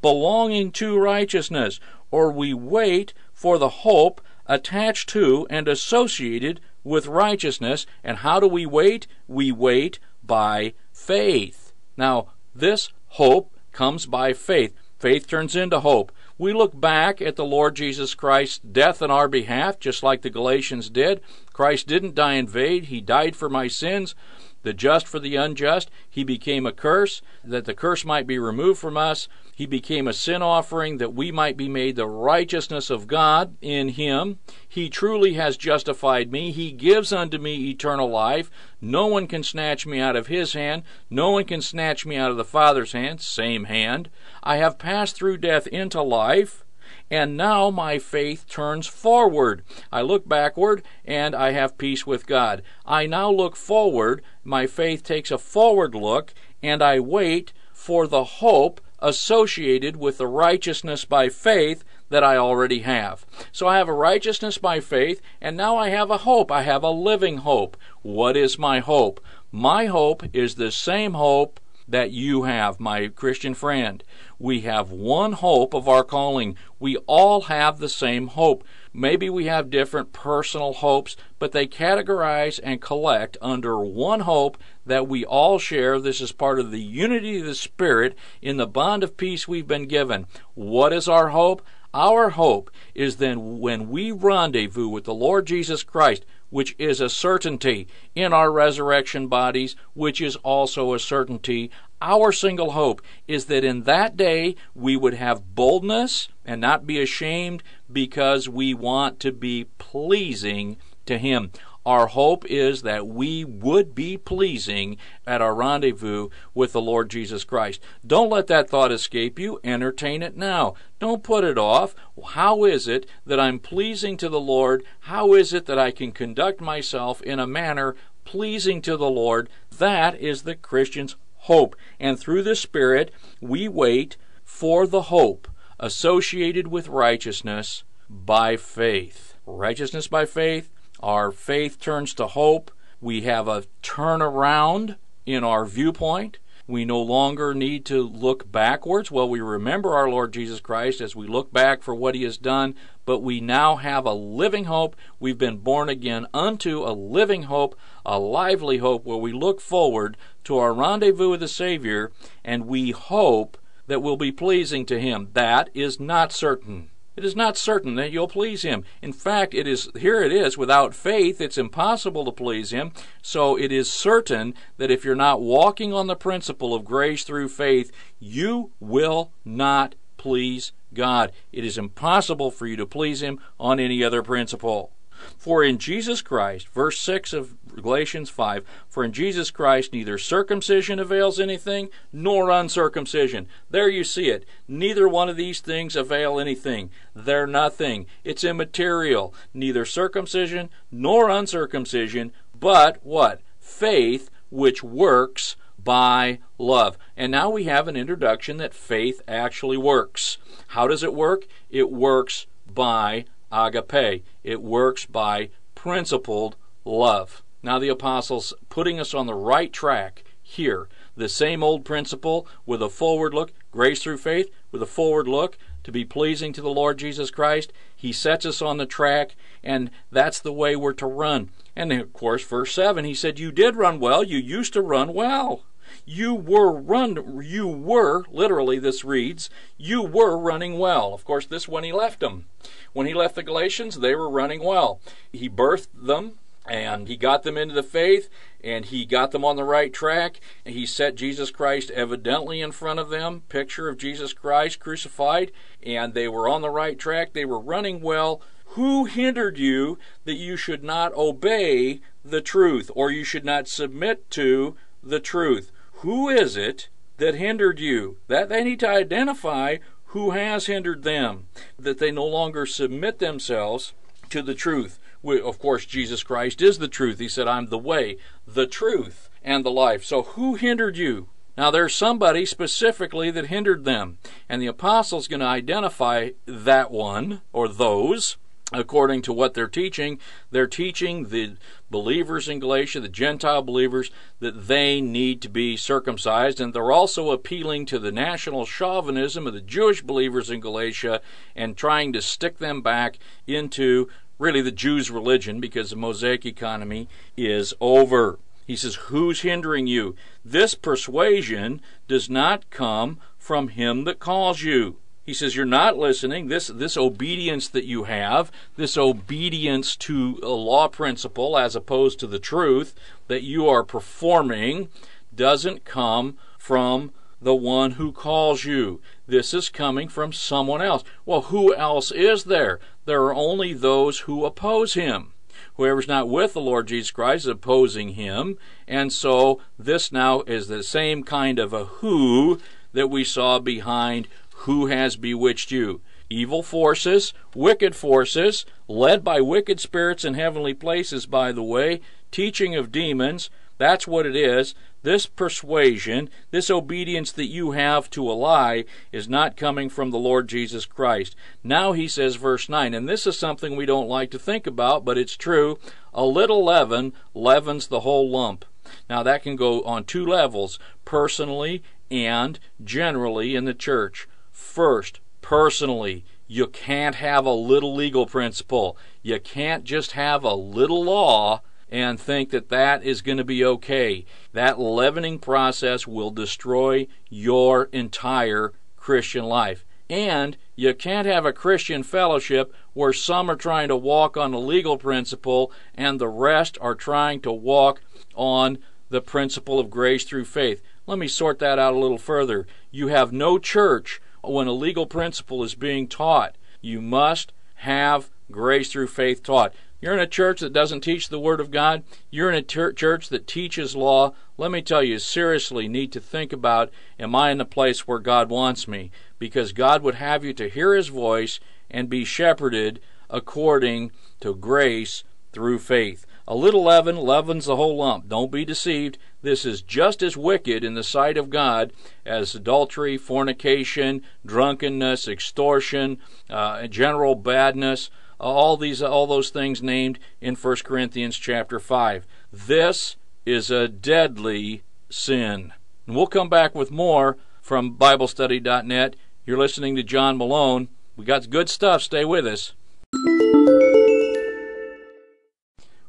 [0.00, 7.86] belonging to righteousness, or we wait for the hope attached to and associated with righteousness.
[8.04, 9.06] And how do we wait?
[9.26, 11.72] We wait by faith.
[11.96, 14.74] Now, this hope comes by faith.
[14.98, 16.12] Faith turns into hope.
[16.38, 20.30] We look back at the Lord Jesus Christ's death on our behalf, just like the
[20.30, 21.22] Galatians did.
[21.52, 24.14] Christ didn't die in vain, He died for my sins
[24.62, 25.90] the just for the unjust.
[26.08, 29.28] He became a curse, that the curse might be removed from us.
[29.54, 33.90] He became a sin offering, that we might be made the righteousness of God in
[33.90, 34.38] Him.
[34.68, 36.52] He truly has justified me.
[36.52, 38.50] He gives unto me eternal life.
[38.80, 40.82] No one can snatch me out of His hand.
[41.08, 43.20] No one can snatch me out of the Father's hand.
[43.22, 44.10] Same hand.
[44.42, 46.65] I have passed through death into life
[47.10, 49.62] and now my faith turns forward.
[49.92, 52.62] I look backward and I have peace with God.
[52.84, 58.24] I now look forward, my faith takes a forward look, and I wait for the
[58.24, 63.26] hope associated with the righteousness by faith that I already have.
[63.52, 66.50] So I have a righteousness by faith, and now I have a hope.
[66.50, 67.76] I have a living hope.
[68.02, 69.20] What is my hope?
[69.52, 74.02] My hope is the same hope that you have, my Christian friend.
[74.38, 76.56] We have one hope of our calling.
[76.78, 78.64] We all have the same hope.
[78.92, 85.06] Maybe we have different personal hopes, but they categorize and collect under one hope that
[85.06, 86.00] we all share.
[86.00, 89.68] This is part of the unity of the Spirit in the bond of peace we've
[89.68, 90.26] been given.
[90.54, 91.62] What is our hope?
[91.94, 97.10] Our hope is then when we rendezvous with the Lord Jesus Christ, which is a
[97.10, 101.70] certainty in our resurrection bodies, which is also a certainty.
[102.00, 106.98] Our single hope is that in that day we would have boldness and not be
[106.98, 111.50] ashamed because we want to be pleasing to Him.
[111.86, 117.44] Our hope is that we would be pleasing at our rendezvous with the Lord Jesus
[117.44, 117.80] Christ.
[118.04, 119.60] Don't let that thought escape you.
[119.62, 120.74] Entertain it now.
[120.98, 121.94] Don't put it off.
[122.30, 124.82] How is it that I'm pleasing to the Lord?
[125.02, 127.94] How is it that I can conduct myself in a manner
[128.24, 129.48] pleasing to the Lord?
[129.78, 131.76] That is the Christian's hope.
[132.00, 135.46] And through the Spirit, we wait for the hope
[135.78, 139.34] associated with righteousness by faith.
[139.46, 142.70] Righteousness by faith our faith turns to hope.
[143.00, 146.38] We have a turnaround in our viewpoint.
[146.68, 149.10] We no longer need to look backwards.
[149.10, 152.36] Well, we remember our Lord Jesus Christ as we look back for what he has
[152.36, 154.96] done, but we now have a living hope.
[155.20, 160.16] We've been born again unto a living hope, a lively hope, where we look forward
[160.44, 162.10] to our rendezvous with the Savior
[162.44, 163.56] and we hope
[163.86, 165.28] that we'll be pleasing to him.
[165.34, 166.90] That is not certain.
[167.16, 168.84] It is not certain that you'll please him.
[169.00, 172.92] In fact, it is here it is, without faith it's impossible to please him.
[173.22, 177.48] So it is certain that if you're not walking on the principle of grace through
[177.48, 181.32] faith, you will not please God.
[181.52, 184.92] It is impossible for you to please him on any other principle.
[185.36, 190.98] For in Jesus Christ, verse 6 of Galatians 5, for in Jesus Christ neither circumcision
[190.98, 193.46] avails anything, nor uncircumcision.
[193.70, 194.44] There you see it.
[194.66, 196.90] Neither one of these things avail anything.
[197.14, 198.06] They're nothing.
[198.24, 199.34] It's immaterial.
[199.52, 203.40] Neither circumcision nor uncircumcision, but what?
[203.60, 206.98] Faith which works by love.
[207.16, 210.38] And now we have an introduction that faith actually works.
[210.68, 211.46] How does it work?
[211.70, 214.24] It works by agape.
[214.42, 217.42] It works by principled love.
[217.62, 220.88] Now the apostles putting us on the right track here.
[221.16, 225.58] The same old principle with a forward look, grace through faith, with a forward look
[225.82, 227.72] to be pleasing to the Lord Jesus Christ.
[227.94, 231.50] He sets us on the track, and that's the way we're to run.
[231.74, 234.22] And of course, verse 7, he said, You did run well.
[234.22, 235.62] You used to run well.
[236.04, 241.14] You were run you were literally this reads, you were running well.
[241.14, 242.46] Of course, this when he left them.
[242.92, 245.00] When he left the Galatians, they were running well.
[245.32, 248.28] He birthed them and he got them into the faith
[248.62, 252.98] and he got them on the right track he set Jesus Christ evidently in front
[252.98, 257.44] of them picture of Jesus Christ crucified and they were on the right track they
[257.44, 263.24] were running well who hindered you that you should not obey the truth or you
[263.24, 265.70] should not submit to the truth
[266.06, 269.76] who is it that hindered you that they need to identify
[270.10, 271.46] who has hindered them
[271.78, 273.92] that they no longer submit themselves
[274.30, 277.18] to the truth of course, Jesus Christ is the truth.
[277.18, 280.04] He said, I'm the way, the truth, and the life.
[280.04, 281.28] So who hindered you?
[281.56, 287.40] Now, there's somebody specifically that hindered them, and the apostle's going to identify that one
[287.52, 288.36] or those
[288.72, 290.18] according to what they're teaching.
[290.50, 291.56] They're teaching the
[291.90, 297.30] believers in Galatia, the Gentile believers, that they need to be circumcised, and they're also
[297.30, 301.20] appealing to the national chauvinism of the Jewish believers in Galatia
[301.54, 307.08] and trying to stick them back into really the Jews' religion because the Mosaic economy
[307.36, 308.38] is over.
[308.66, 310.16] He says, Who's hindering you?
[310.44, 314.96] This persuasion does not come from him that calls you.
[315.26, 316.46] He says, You're not listening.
[316.46, 322.28] This, this obedience that you have, this obedience to a law principle as opposed to
[322.28, 322.94] the truth
[323.26, 324.88] that you are performing,
[325.34, 327.12] doesn't come from
[327.42, 329.00] the one who calls you.
[329.26, 331.02] This is coming from someone else.
[331.26, 332.78] Well, who else is there?
[333.04, 335.32] There are only those who oppose him.
[335.76, 338.56] Whoever's not with the Lord Jesus Christ is opposing him.
[338.86, 342.60] And so this now is the same kind of a who
[342.92, 344.26] that we saw behind
[344.60, 346.00] who has bewitched you.
[346.28, 352.74] Evil forces, wicked forces, led by wicked spirits in heavenly places, by the way, teaching
[352.74, 353.48] of demons.
[353.78, 354.74] That's what it is.
[355.02, 360.18] This persuasion, this obedience that you have to a lie, is not coming from the
[360.18, 361.36] Lord Jesus Christ.
[361.62, 365.04] Now he says, verse 9, and this is something we don't like to think about,
[365.04, 365.78] but it's true.
[366.12, 368.64] A little leaven leavens the whole lump.
[369.08, 374.26] Now that can go on two levels personally and generally in the church.
[374.56, 378.96] First, personally, you can't have a little legal principle.
[379.22, 383.62] You can't just have a little law and think that that is going to be
[383.62, 384.24] okay.
[384.54, 389.84] That leavening process will destroy your entire Christian life.
[390.08, 394.58] And you can't have a Christian fellowship where some are trying to walk on the
[394.58, 398.00] legal principle and the rest are trying to walk
[398.34, 398.78] on
[399.10, 400.80] the principle of grace through faith.
[401.06, 402.66] Let me sort that out a little further.
[402.90, 406.56] You have no church when a legal principle is being taught.
[406.80, 409.74] You must have grace through faith taught.
[410.00, 412.04] You're in a church that doesn't teach the Word of God.
[412.30, 414.34] You're in a ter- church that teaches law.
[414.58, 418.18] Let me tell you, seriously need to think about am I in the place where
[418.18, 419.10] God wants me?
[419.38, 425.24] Because God would have you to hear His voice and be shepherded according to grace
[425.52, 426.25] through faith.
[426.48, 428.28] A little leaven leavens the whole lump.
[428.28, 429.18] Don't be deceived.
[429.42, 431.92] This is just as wicked in the sight of God
[432.24, 440.54] as adultery, fornication, drunkenness, extortion, uh, general badness all these all those things named in
[440.54, 442.26] 1 Corinthians chapter 5.
[442.52, 445.72] This is a deadly sin.
[446.06, 449.16] And we'll come back with more from BibleStudy.net.
[449.44, 450.88] You're listening to John Malone.
[451.16, 452.02] We got good stuff.
[452.02, 452.72] Stay with us.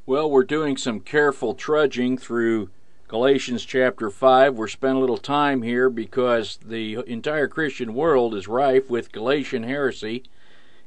[0.09, 2.69] Well, we're doing some careful trudging through
[3.09, 4.55] Galatians chapter 5.
[4.55, 9.63] We're spending a little time here because the entire Christian world is rife with Galatian
[9.63, 10.23] heresy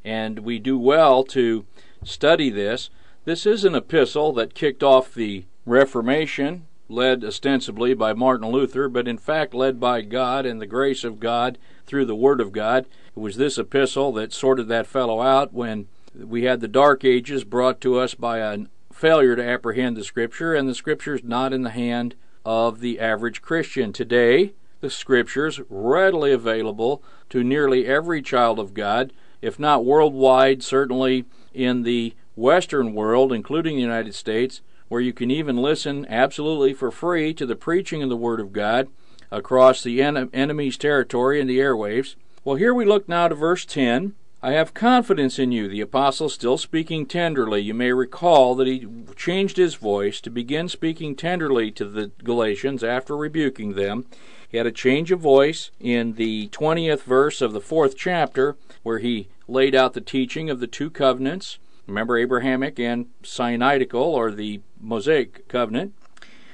[0.03, 1.67] and we do well to
[2.03, 2.89] study this.
[3.27, 9.07] This is an epistle that kicked off the Reformation, led ostensibly by Martin Luther, but
[9.07, 12.87] in fact led by God and the grace of God through the Word of God.
[13.15, 17.45] It was this epistle that sorted that fellow out when we had the Dark Ages
[17.45, 18.61] brought to us by a
[19.01, 23.41] failure to apprehend the Scripture, and the Scripture's not in the hand of the average
[23.41, 23.95] Christian.
[23.95, 29.11] Today, the Scripture's readily available to nearly every child of God
[29.41, 35.31] if not worldwide, certainly in the Western world, including the United States, where you can
[35.31, 38.89] even listen absolutely for free to the preaching of the Word of God
[39.31, 42.17] across the en- enemy's territory and the airwaves.
[42.45, 44.15] Well, here we look now to verse 10.
[44.43, 45.69] I have confidence in you.
[45.69, 47.61] The apostle still speaking tenderly.
[47.61, 52.83] You may recall that he changed his voice to begin speaking tenderly to the Galatians
[52.83, 54.07] after rebuking them.
[54.49, 58.99] He had a change of voice in the 20th verse of the fourth chapter, where
[58.99, 61.59] he laid out the teaching of the two covenants.
[61.87, 65.93] Remember Abrahamic and Sinaitical, or the Mosaic covenant.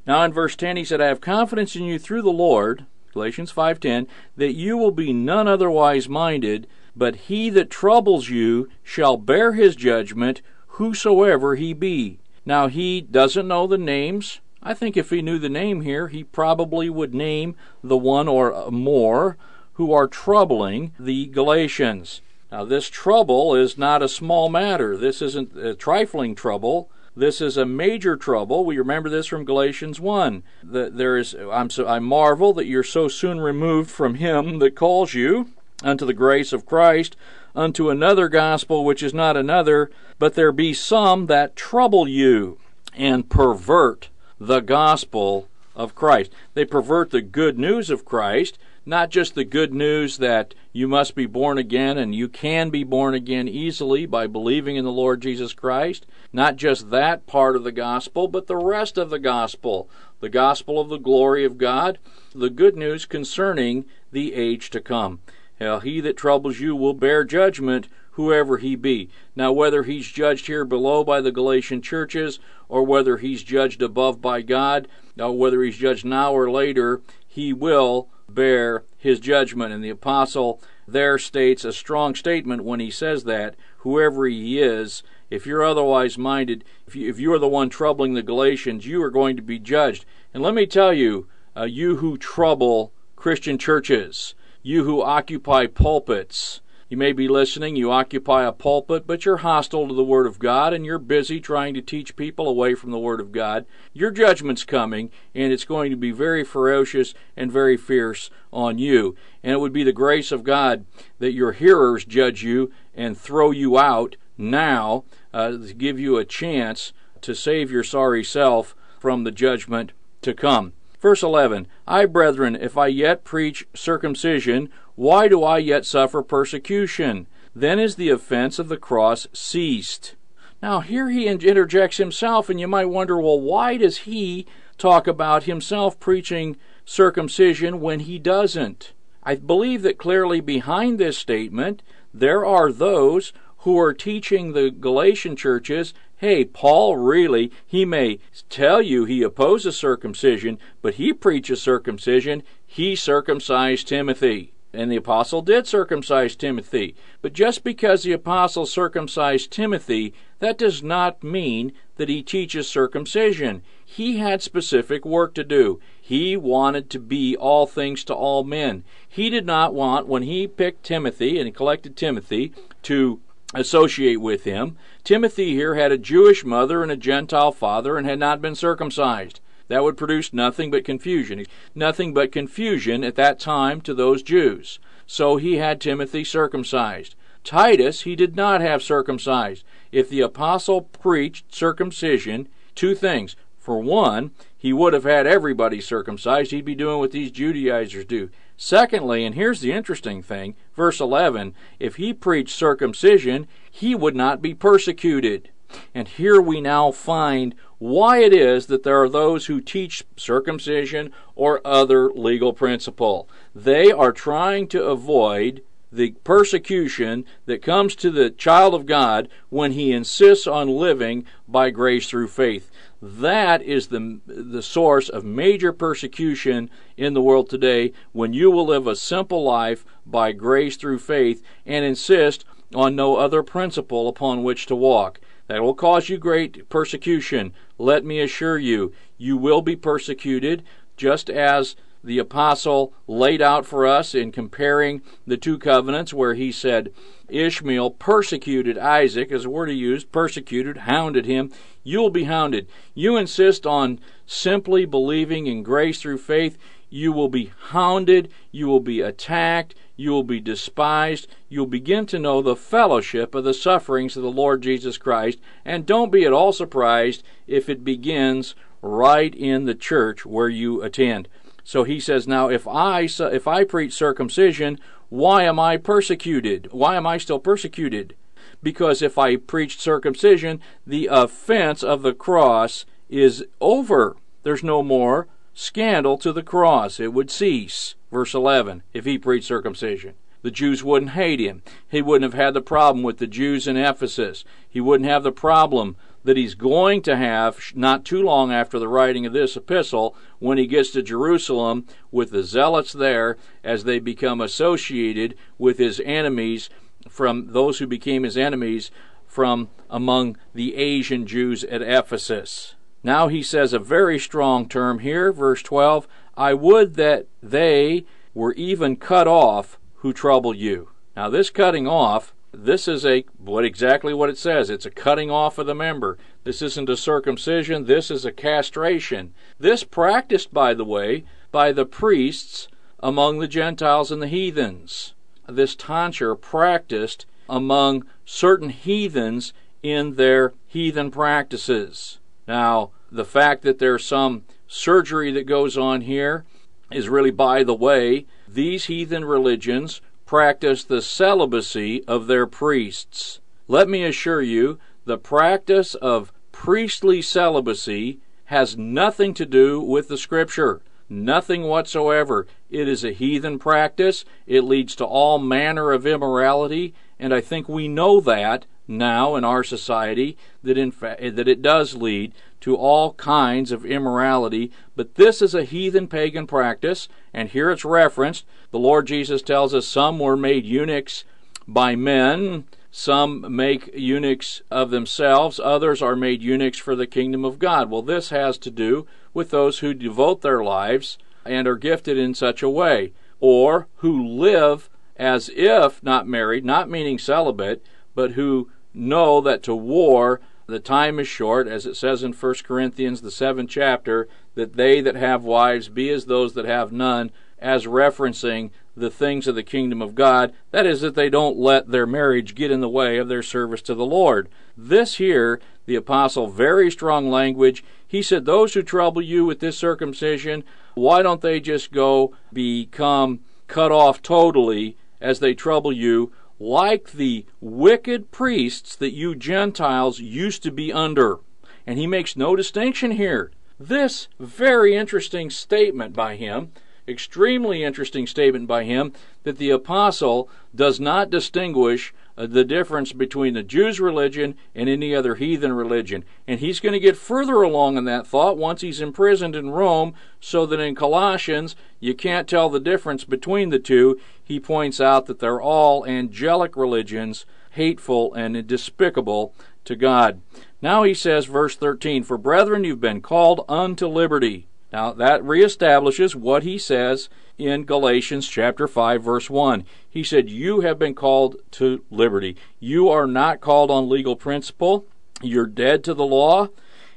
[0.08, 3.52] Now in verse 10 he said, I have confidence in you through the Lord, Galatians
[3.52, 6.66] 5:10, that you will be none otherwise minded,
[6.96, 12.18] but he that troubles you shall bear his judgment, whosoever he be.
[12.44, 14.40] Now he doesn't know the names.
[14.62, 18.70] I think if he knew the name here, he probably would name the one or
[18.70, 19.36] more
[19.74, 22.22] who are troubling the Galatians.
[22.50, 24.96] Now, this trouble is not a small matter.
[24.96, 26.90] This isn't a trifling trouble.
[27.14, 28.64] This is a major trouble.
[28.64, 30.42] We remember this from Galatians 1.
[30.62, 34.76] That there is I'm so I marvel that you're so soon removed from him that
[34.76, 35.50] calls you
[35.86, 37.16] unto the grace of Christ,
[37.54, 42.58] unto another gospel which is not another, but there be some that trouble you
[42.94, 44.08] and pervert
[44.40, 46.32] the gospel of Christ.
[46.54, 51.14] They pervert the good news of Christ, not just the good news that you must
[51.14, 55.20] be born again and you can be born again easily by believing in the Lord
[55.20, 59.88] Jesus Christ, not just that part of the gospel, but the rest of the gospel,
[60.20, 61.98] the gospel of the glory of God,
[62.34, 65.20] the good news concerning the age to come.
[65.60, 69.10] Now, he that troubles you will bear judgment, whoever he be.
[69.34, 72.38] Now, whether he's judged here below by the Galatian churches,
[72.68, 77.52] or whether he's judged above by God, now whether he's judged now or later, he
[77.52, 79.72] will bear his judgment.
[79.72, 85.02] And the apostle there states a strong statement when he says that, whoever he is,
[85.30, 89.02] if you're otherwise minded, if you, if you are the one troubling the Galatians, you
[89.02, 90.04] are going to be judged.
[90.32, 94.34] And let me tell you, uh, you who trouble Christian churches,
[94.66, 96.60] you who occupy pulpits.
[96.88, 100.40] You may be listening, you occupy a pulpit, but you're hostile to the Word of
[100.40, 103.64] God and you're busy trying to teach people away from the Word of God.
[103.92, 109.14] Your judgment's coming, and it's going to be very ferocious and very fierce on you.
[109.44, 110.84] And it would be the grace of God
[111.20, 116.24] that your hearers judge you and throw you out now uh, to give you a
[116.24, 119.92] chance to save your sorry self from the judgment
[120.22, 120.72] to come.
[121.00, 127.26] Verse 11 I, brethren, if I yet preach circumcision, why do I yet suffer persecution?
[127.54, 130.14] Then is the offense of the cross ceased.
[130.62, 134.46] Now, here he interjects himself, and you might wonder, well, why does he
[134.78, 138.92] talk about himself preaching circumcision when he doesn't?
[139.22, 141.82] I believe that clearly behind this statement,
[142.12, 148.80] there are those who are teaching the Galatian churches hey, Paul really, he may tell
[148.80, 152.42] you he opposes circumcision, but he preaches circumcision.
[152.66, 154.52] He circumcised Timothy.
[154.72, 156.94] And the apostle did circumcise Timothy.
[157.22, 163.62] But just because the apostle circumcised Timothy, that does not mean that he teaches circumcision.
[163.82, 165.80] He had specific work to do.
[165.98, 168.84] He wanted to be all things to all men.
[169.08, 172.52] He did not want, when he picked Timothy and collected Timothy,
[172.82, 173.20] to
[173.54, 174.76] associate with him.
[175.06, 179.38] Timothy here had a Jewish mother and a Gentile father and had not been circumcised.
[179.68, 181.46] That would produce nothing but confusion.
[181.76, 184.80] Nothing but confusion at that time to those Jews.
[185.06, 187.14] So he had Timothy circumcised.
[187.44, 189.62] Titus he did not have circumcised.
[189.92, 193.36] If the apostle preached circumcision, two things.
[193.60, 196.50] For one, he would have had everybody circumcised.
[196.50, 198.30] He'd be doing what these Judaizers do.
[198.56, 204.40] Secondly, and here's the interesting thing, verse 11 if he preached circumcision, he would not
[204.40, 205.50] be persecuted.
[205.94, 211.12] And here we now find why it is that there are those who teach circumcision
[211.34, 213.28] or other legal principle.
[213.54, 219.72] They are trying to avoid the persecution that comes to the child of God when
[219.72, 222.70] he insists on living by grace through faith.
[223.08, 228.66] That is the, the source of major persecution in the world today when you will
[228.66, 232.44] live a simple life by grace through faith and insist
[232.74, 235.20] on no other principle upon which to walk.
[235.46, 237.52] That will cause you great persecution.
[237.78, 240.64] Let me assure you, you will be persecuted
[240.96, 241.76] just as
[242.06, 246.92] the apostle laid out for us in comparing the two covenants, where he said
[247.28, 251.52] Ishmael persecuted Isaac, as a word he used, persecuted, hounded him.
[251.82, 252.68] You'll be hounded.
[252.94, 256.56] You insist on simply believing in grace through faith,
[256.88, 262.18] you will be hounded, you will be attacked, you will be despised, you'll begin to
[262.18, 266.32] know the fellowship of the sufferings of the Lord Jesus Christ, and don't be at
[266.32, 271.28] all surprised if it begins right in the church where you attend.
[271.66, 276.68] So he says, now if I if I preach circumcision, why am I persecuted?
[276.70, 278.14] Why am I still persecuted?
[278.62, 284.16] Because if I preached circumcision, the offense of the cross is over.
[284.44, 287.00] There's no more scandal to the cross.
[287.00, 287.96] It would cease.
[288.12, 290.14] Verse 11, if he preached circumcision.
[290.42, 291.62] The Jews wouldn't hate him.
[291.88, 294.44] He wouldn't have had the problem with the Jews in Ephesus.
[294.68, 295.96] He wouldn't have the problem
[296.26, 300.58] that he's going to have not too long after the writing of this epistle when
[300.58, 306.68] he gets to Jerusalem with the zealots there as they become associated with his enemies
[307.08, 308.90] from those who became his enemies
[309.26, 312.74] from among the Asian Jews at Ephesus.
[313.02, 316.06] Now he says a very strong term here, verse 12
[316.36, 318.04] I would that they
[318.34, 320.90] were even cut off who trouble you.
[321.16, 324.70] Now, this cutting off this is a what exactly what it says.
[324.70, 326.16] It's a cutting off of the member.
[326.44, 327.84] This isn't a circumcision.
[327.84, 329.34] This is a castration.
[329.58, 332.68] This practiced, by the way, by the priests
[333.00, 335.14] among the Gentiles and the heathens.
[335.46, 339.52] This tonsure practiced among certain heathens
[339.82, 342.18] in their heathen practices.
[342.48, 346.44] Now, the fact that there's some surgery that goes on here
[346.90, 348.26] is really by the way.
[348.48, 353.40] These heathen religions practice the celibacy of their priests.
[353.68, 360.18] Let me assure you, the practice of priestly celibacy has nothing to do with the
[360.18, 360.82] Scripture.
[361.08, 362.46] Nothing whatsoever.
[362.68, 364.24] It is a heathen practice.
[364.46, 369.44] It leads to all manner of immorality, and I think we know that now in
[369.44, 372.32] our society that in fact that it does lead
[372.66, 377.84] to all kinds of immorality but this is a heathen pagan practice and here it's
[377.84, 378.44] referenced.
[378.72, 381.22] The lord jesus tells us some were made eunuchs
[381.68, 387.60] by men some make eunuchs of themselves others are made eunuchs for the kingdom of
[387.60, 387.88] god.
[387.88, 392.34] Well this has to do with those who devote their lives and are gifted in
[392.34, 397.86] such a way or who live as if not married not meaning celibate
[398.16, 402.54] but who know that to war the time is short, as it says in 1
[402.64, 407.30] Corinthians, the seventh chapter, that they that have wives be as those that have none,
[407.58, 410.52] as referencing the things of the kingdom of God.
[410.72, 413.82] That is, that they don't let their marriage get in the way of their service
[413.82, 414.48] to the Lord.
[414.76, 417.84] This here, the apostle, very strong language.
[418.06, 420.64] He said, Those who trouble you with this circumcision,
[420.94, 426.32] why don't they just go become cut off totally as they trouble you?
[426.58, 431.38] Like the wicked priests that you Gentiles used to be under.
[431.86, 433.50] And he makes no distinction here.
[433.78, 436.72] This very interesting statement by him,
[437.06, 443.54] extremely interesting statement by him, that the apostle does not distinguish Uh, the difference between
[443.54, 446.22] the Jews' religion and any other heathen religion.
[446.46, 450.14] And he's going to get further along in that thought once he's imprisoned in Rome,
[450.38, 454.20] so that in Colossians you can't tell the difference between the two.
[454.42, 459.54] He points out that they're all angelic religions, hateful and despicable
[459.86, 460.42] to God.
[460.82, 464.66] Now he says, verse 13, For brethren, you've been called unto liberty.
[464.92, 467.28] Now that reestablishes what he says
[467.58, 469.84] in Galatians chapter 5 verse 1.
[470.08, 472.56] He said, "You have been called to liberty.
[472.78, 475.06] You are not called on legal principle.
[475.42, 476.68] You're dead to the law,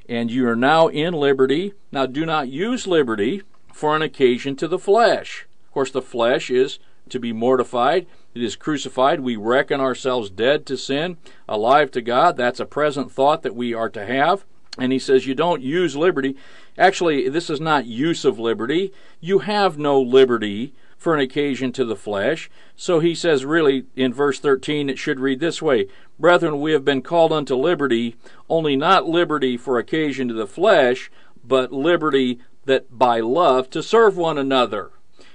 [0.08, 1.74] and you are now in liberty.
[1.92, 3.44] Now do not use liberty
[3.74, 5.48] for an occasion to the flesh.
[5.68, 8.08] Of course, the flesh is to be mortified.
[8.34, 9.22] It is crucified.
[9.22, 11.18] We reckon ourselves dead to sin,
[11.48, 12.38] alive to God.
[12.38, 14.46] That's a present thought that we are to have.
[14.78, 16.36] And he says, You don't use liberty.
[16.78, 18.94] Actually, this is not use of liberty.
[19.20, 22.52] You have no liberty for an occasion to the flesh.
[22.76, 25.88] So he says, really, in verse 13, it should read this way
[26.20, 28.16] Brethren, we have been called unto liberty,
[28.50, 31.10] only not liberty for occasion to the flesh,
[31.44, 34.92] but liberty that by love to serve one another.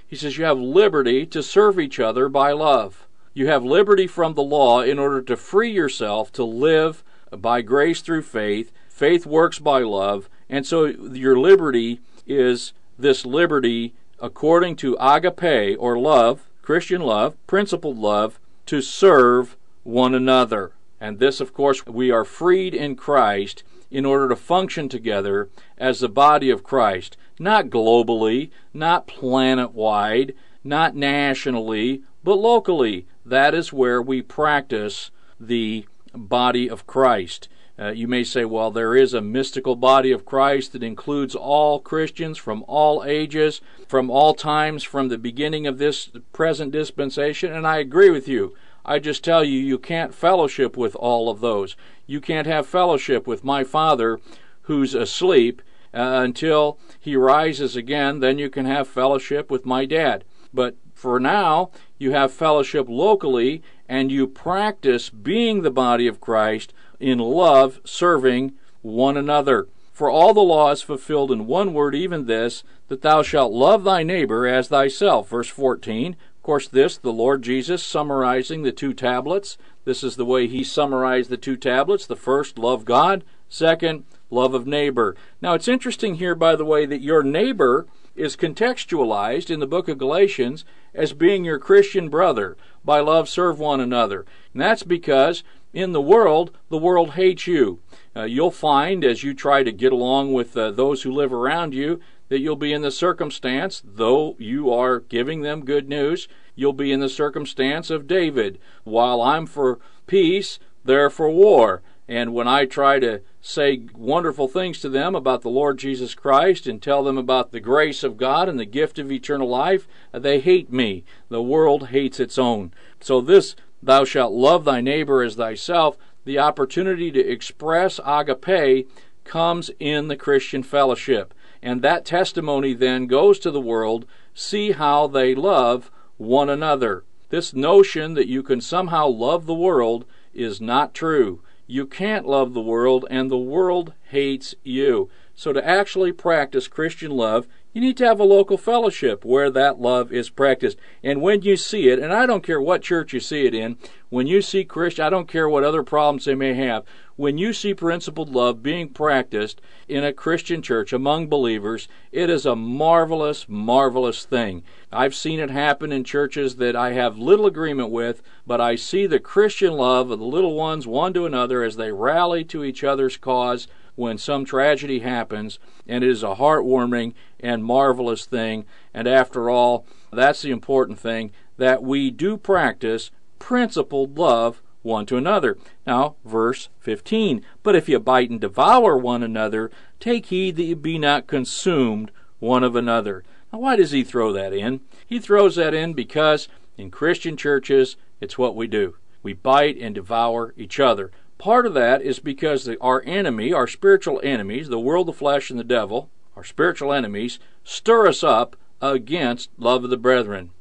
[0.07, 3.07] He says, You have liberty to serve each other by love.
[3.33, 8.01] You have liberty from the law in order to free yourself to live by grace
[8.01, 14.95] through faith Faith works by love, and so your liberty is this liberty according to
[15.01, 20.71] agape or love, Christian love, principled love, to serve one another.
[21.01, 25.99] And this, of course, we are freed in Christ in order to function together as
[25.99, 30.33] the body of Christ, not globally, not planet wide,
[30.63, 33.05] not nationally, but locally.
[33.25, 38.95] That is where we practice the body of Christ Uh, you may say, well, there
[38.95, 44.33] is a mystical body of Christ that includes all Christians from all ages, from all
[44.33, 48.55] times, from the beginning of this present dispensation, and I agree with you.
[48.85, 51.75] I just tell you, you can't fellowship with all of those.
[52.05, 54.19] You can't have fellowship with my Father
[54.63, 55.61] who's asleep
[55.93, 58.19] uh, until he rises again.
[58.19, 60.23] Then you can have fellowship with my dad.
[60.53, 66.73] But for now, you have fellowship locally and you practice being the body of Christ
[66.99, 69.67] in love, serving one another.
[69.91, 73.83] For all the law is fulfilled in one word, even this, that thou shalt love
[73.83, 75.29] thy neighbor as thyself.
[75.29, 76.13] Verse 14.
[76.13, 79.57] Of course, this, the Lord Jesus summarizing the two tablets.
[79.85, 82.05] This is the way he summarized the two tablets.
[82.05, 83.23] The first, love God.
[83.47, 85.15] Second, love of neighbor.
[85.41, 89.87] Now, it's interesting here, by the way, that your neighbor is contextualized in the book
[89.87, 92.57] of Galatians as being your Christian brother.
[92.83, 94.25] By love, serve one another.
[94.53, 95.43] And that's because
[95.75, 97.79] in the world, the world hates you.
[98.15, 101.73] Uh, you'll find as you try to get along with uh, those who live around
[101.73, 101.99] you
[102.29, 106.91] that you'll be in the circumstance, though you are giving them good news, you'll be
[106.91, 108.57] in the circumstance of David.
[108.85, 111.81] While I'm for peace, they're for war.
[112.07, 116.67] And when I try to say wonderful things to them about the Lord Jesus Christ
[116.67, 120.39] and tell them about the grace of God and the gift of eternal life, they
[120.39, 121.03] hate me.
[121.29, 122.71] The world hates its own.
[122.99, 123.55] So, this,
[123.85, 128.89] thou shalt love thy neighbor as thyself, the opportunity to express agape
[129.23, 131.33] comes in the Christian fellowship.
[131.61, 137.03] And that testimony then goes to the world see how they love one another.
[137.29, 141.41] This notion that you can somehow love the world is not true.
[141.67, 145.09] You can't love the world, and the world hates you.
[145.33, 149.81] So, to actually practice Christian love, you need to have a local fellowship where that
[149.81, 150.77] love is practiced.
[151.03, 153.75] And when you see it, and I don't care what church you see it in,
[154.07, 156.85] when you see Christian, I don't care what other problems they may have,
[157.17, 159.59] when you see principled love being practiced
[159.89, 164.63] in a Christian church among believers, it is a marvelous, marvelous thing.
[164.89, 169.05] I've seen it happen in churches that I have little agreement with, but I see
[169.05, 172.85] the Christian love of the little ones one to another as they rally to each
[172.85, 178.65] other's cause when some tragedy happens, and it is a heartwarming and marvelous thing.
[178.93, 185.17] And after all, that's the important thing that we do practice principled love one to
[185.17, 185.57] another.
[185.85, 187.43] Now, verse 15.
[187.63, 192.11] But if you bite and devour one another, take heed that you be not consumed
[192.39, 193.23] one of another.
[193.51, 194.81] Now, why does he throw that in?
[195.07, 198.95] He throws that in because in Christian churches, it's what we do.
[199.23, 201.11] We bite and devour each other.
[201.37, 205.49] Part of that is because the, our enemy, our spiritual enemies, the world, the flesh,
[205.49, 210.51] and the devil, our spiritual enemies, stir us up against love of the brethren.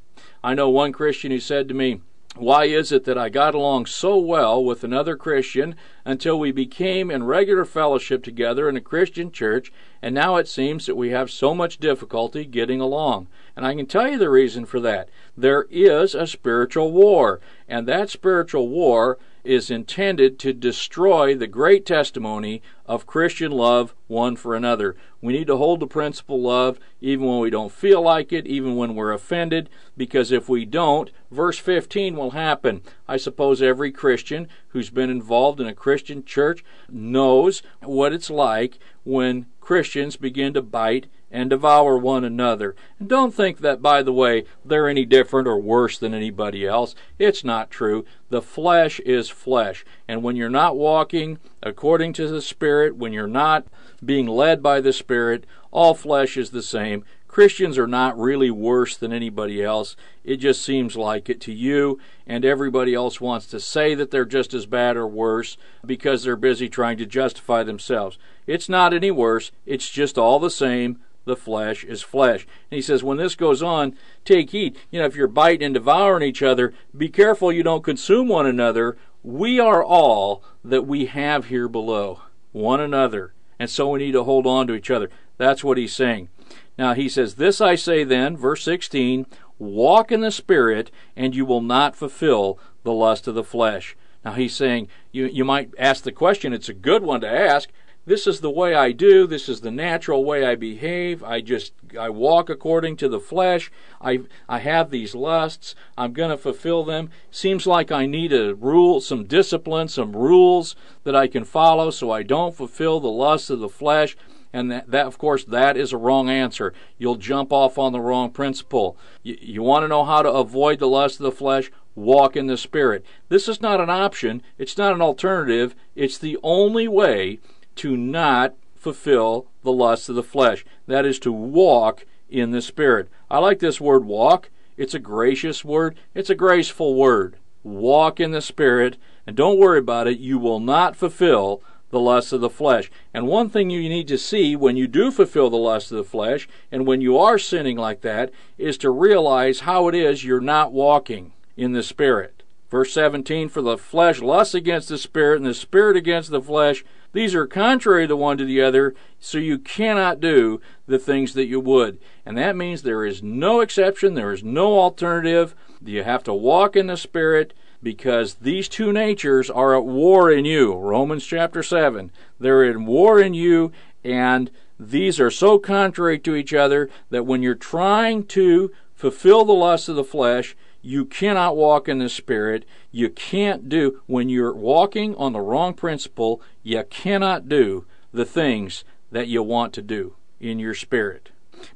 [0.43, 2.01] I know one Christian who said to me,
[2.37, 7.09] why is it that I got along so well with another Christian until we became
[7.09, 9.73] in regular fellowship together in a Christian church,
[10.03, 13.29] and now it seems that we have so much difficulty getting along?
[13.55, 15.09] And I can tell you the reason for that.
[15.37, 21.85] There is a spiritual war, and that spiritual war is intended to destroy the great
[21.85, 24.97] testimony of Christian love one for another.
[25.21, 28.47] We need to hold the principle of love even when we don't feel like it,
[28.47, 32.83] even when we're offended, because if we don't, verse 15 will happen.
[33.07, 38.79] I suppose every Christian who's been involved in a Christian church knows what it's like
[39.05, 42.77] when Christians begin to bite and devour one another.
[43.01, 46.95] And don't think that, by the way, they're any different or worse than anybody else.
[47.19, 48.05] It's not true.
[48.31, 49.85] The flesh is flesh.
[50.07, 53.67] And when you're not walking according to the Spirit, when you're not
[54.03, 57.05] being led by the Spirit, all flesh is the same.
[57.27, 59.97] Christians are not really worse than anybody else.
[60.23, 64.25] It just seems like it to you, and everybody else wants to say that they're
[64.25, 68.19] just as bad or worse because they're busy trying to justify themselves.
[68.47, 72.47] It's not any worse, it's just all the same the flesh is flesh.
[72.71, 74.79] And he says, when this goes on, take heed.
[74.91, 78.47] You know, if you're biting and devouring each other, be careful you don't consume one
[78.47, 78.97] another.
[79.23, 82.21] We are all that we have here below,
[82.53, 83.33] one another.
[83.59, 85.11] And so we need to hold on to each other.
[85.39, 86.29] That's what he's saying.
[86.77, 89.27] Now he says, This I say then, verse 16,
[89.59, 93.97] walk in the Spirit, and you will not fulfill the lust of the flesh.
[94.25, 97.71] Now he's saying, you, you might ask the question, it's a good one to ask
[98.07, 101.23] this is the way I do, this is the natural way I behave.
[101.23, 103.71] I just I walk according to the flesh.
[104.01, 105.75] I I have these lusts.
[105.97, 107.11] I'm going to fulfill them.
[107.31, 112.11] Seems like I need a rule, some discipline, some rules that I can follow so
[112.11, 114.17] I don't fulfill the lusts of the flesh.
[114.53, 116.73] And that, that, of course, that is a wrong answer.
[116.97, 118.97] You'll jump off on the wrong principle.
[119.25, 121.71] You, you want to know how to avoid the lust of the flesh?
[121.95, 123.05] walk in the Spirit.
[123.29, 127.39] This is not an option, it's not an alternative, it's the only way
[127.77, 130.65] to not fulfill the lusts of the flesh.
[130.87, 133.09] That is to walk in the Spirit.
[133.31, 134.51] I like this word walk.
[134.77, 137.37] It's a gracious word, it's a graceful word.
[137.63, 138.97] Walk in the Spirit,
[139.27, 140.19] and don't worry about it.
[140.19, 142.91] You will not fulfill the lusts of the flesh.
[143.15, 146.05] And one thing you need to see when you do fulfill the lusts of the
[146.05, 150.41] flesh, and when you are sinning like that, is to realize how it is you're
[150.41, 152.43] not walking in the Spirit.
[152.69, 156.85] Verse 17 For the flesh lusts against the Spirit, and the Spirit against the flesh.
[157.15, 161.47] These are contrary the one to the other, so you cannot do the things that
[161.47, 162.01] you would.
[162.27, 165.55] And that means there is no exception, there is no alternative.
[165.83, 167.55] You have to walk in the Spirit
[167.85, 170.75] because these two natures are at war in you.
[170.75, 172.11] Romans chapter 7.
[172.41, 173.71] They're in war in you,
[174.03, 174.51] and
[174.81, 179.89] these are so contrary to each other that when you're trying to fulfill the lusts
[179.89, 182.67] of the flesh, you cannot walk in the Spirit.
[182.93, 188.85] You can't do, when you're walking on the wrong principle, you cannot do the things
[189.11, 191.31] that you want to do in your spirit.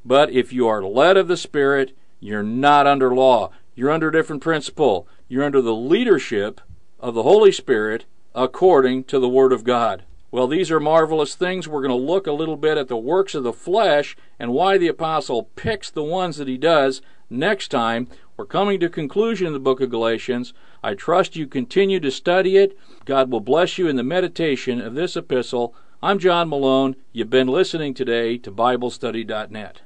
[0.05, 3.51] But if you are led of the Spirit, you're not under law.
[3.75, 5.09] You're under a different principle.
[5.27, 6.61] You're under the leadership
[7.01, 8.05] of the Holy Spirit
[8.35, 10.05] according to the Word of God.
[10.31, 11.67] Well, these are marvelous things.
[11.67, 14.77] We're going to look a little bit at the works of the flesh and why
[14.77, 17.01] the apostle picks the ones that he does
[17.31, 18.09] next time.
[18.39, 20.55] We're coming to conclusion in the book of Galatians.
[20.81, 22.79] I trust you continue to study it.
[23.05, 25.75] God will bless you in the meditation of this epistle.
[26.05, 26.95] I'm John Malone.
[27.13, 29.81] You've been listening today to BibleStudy.net.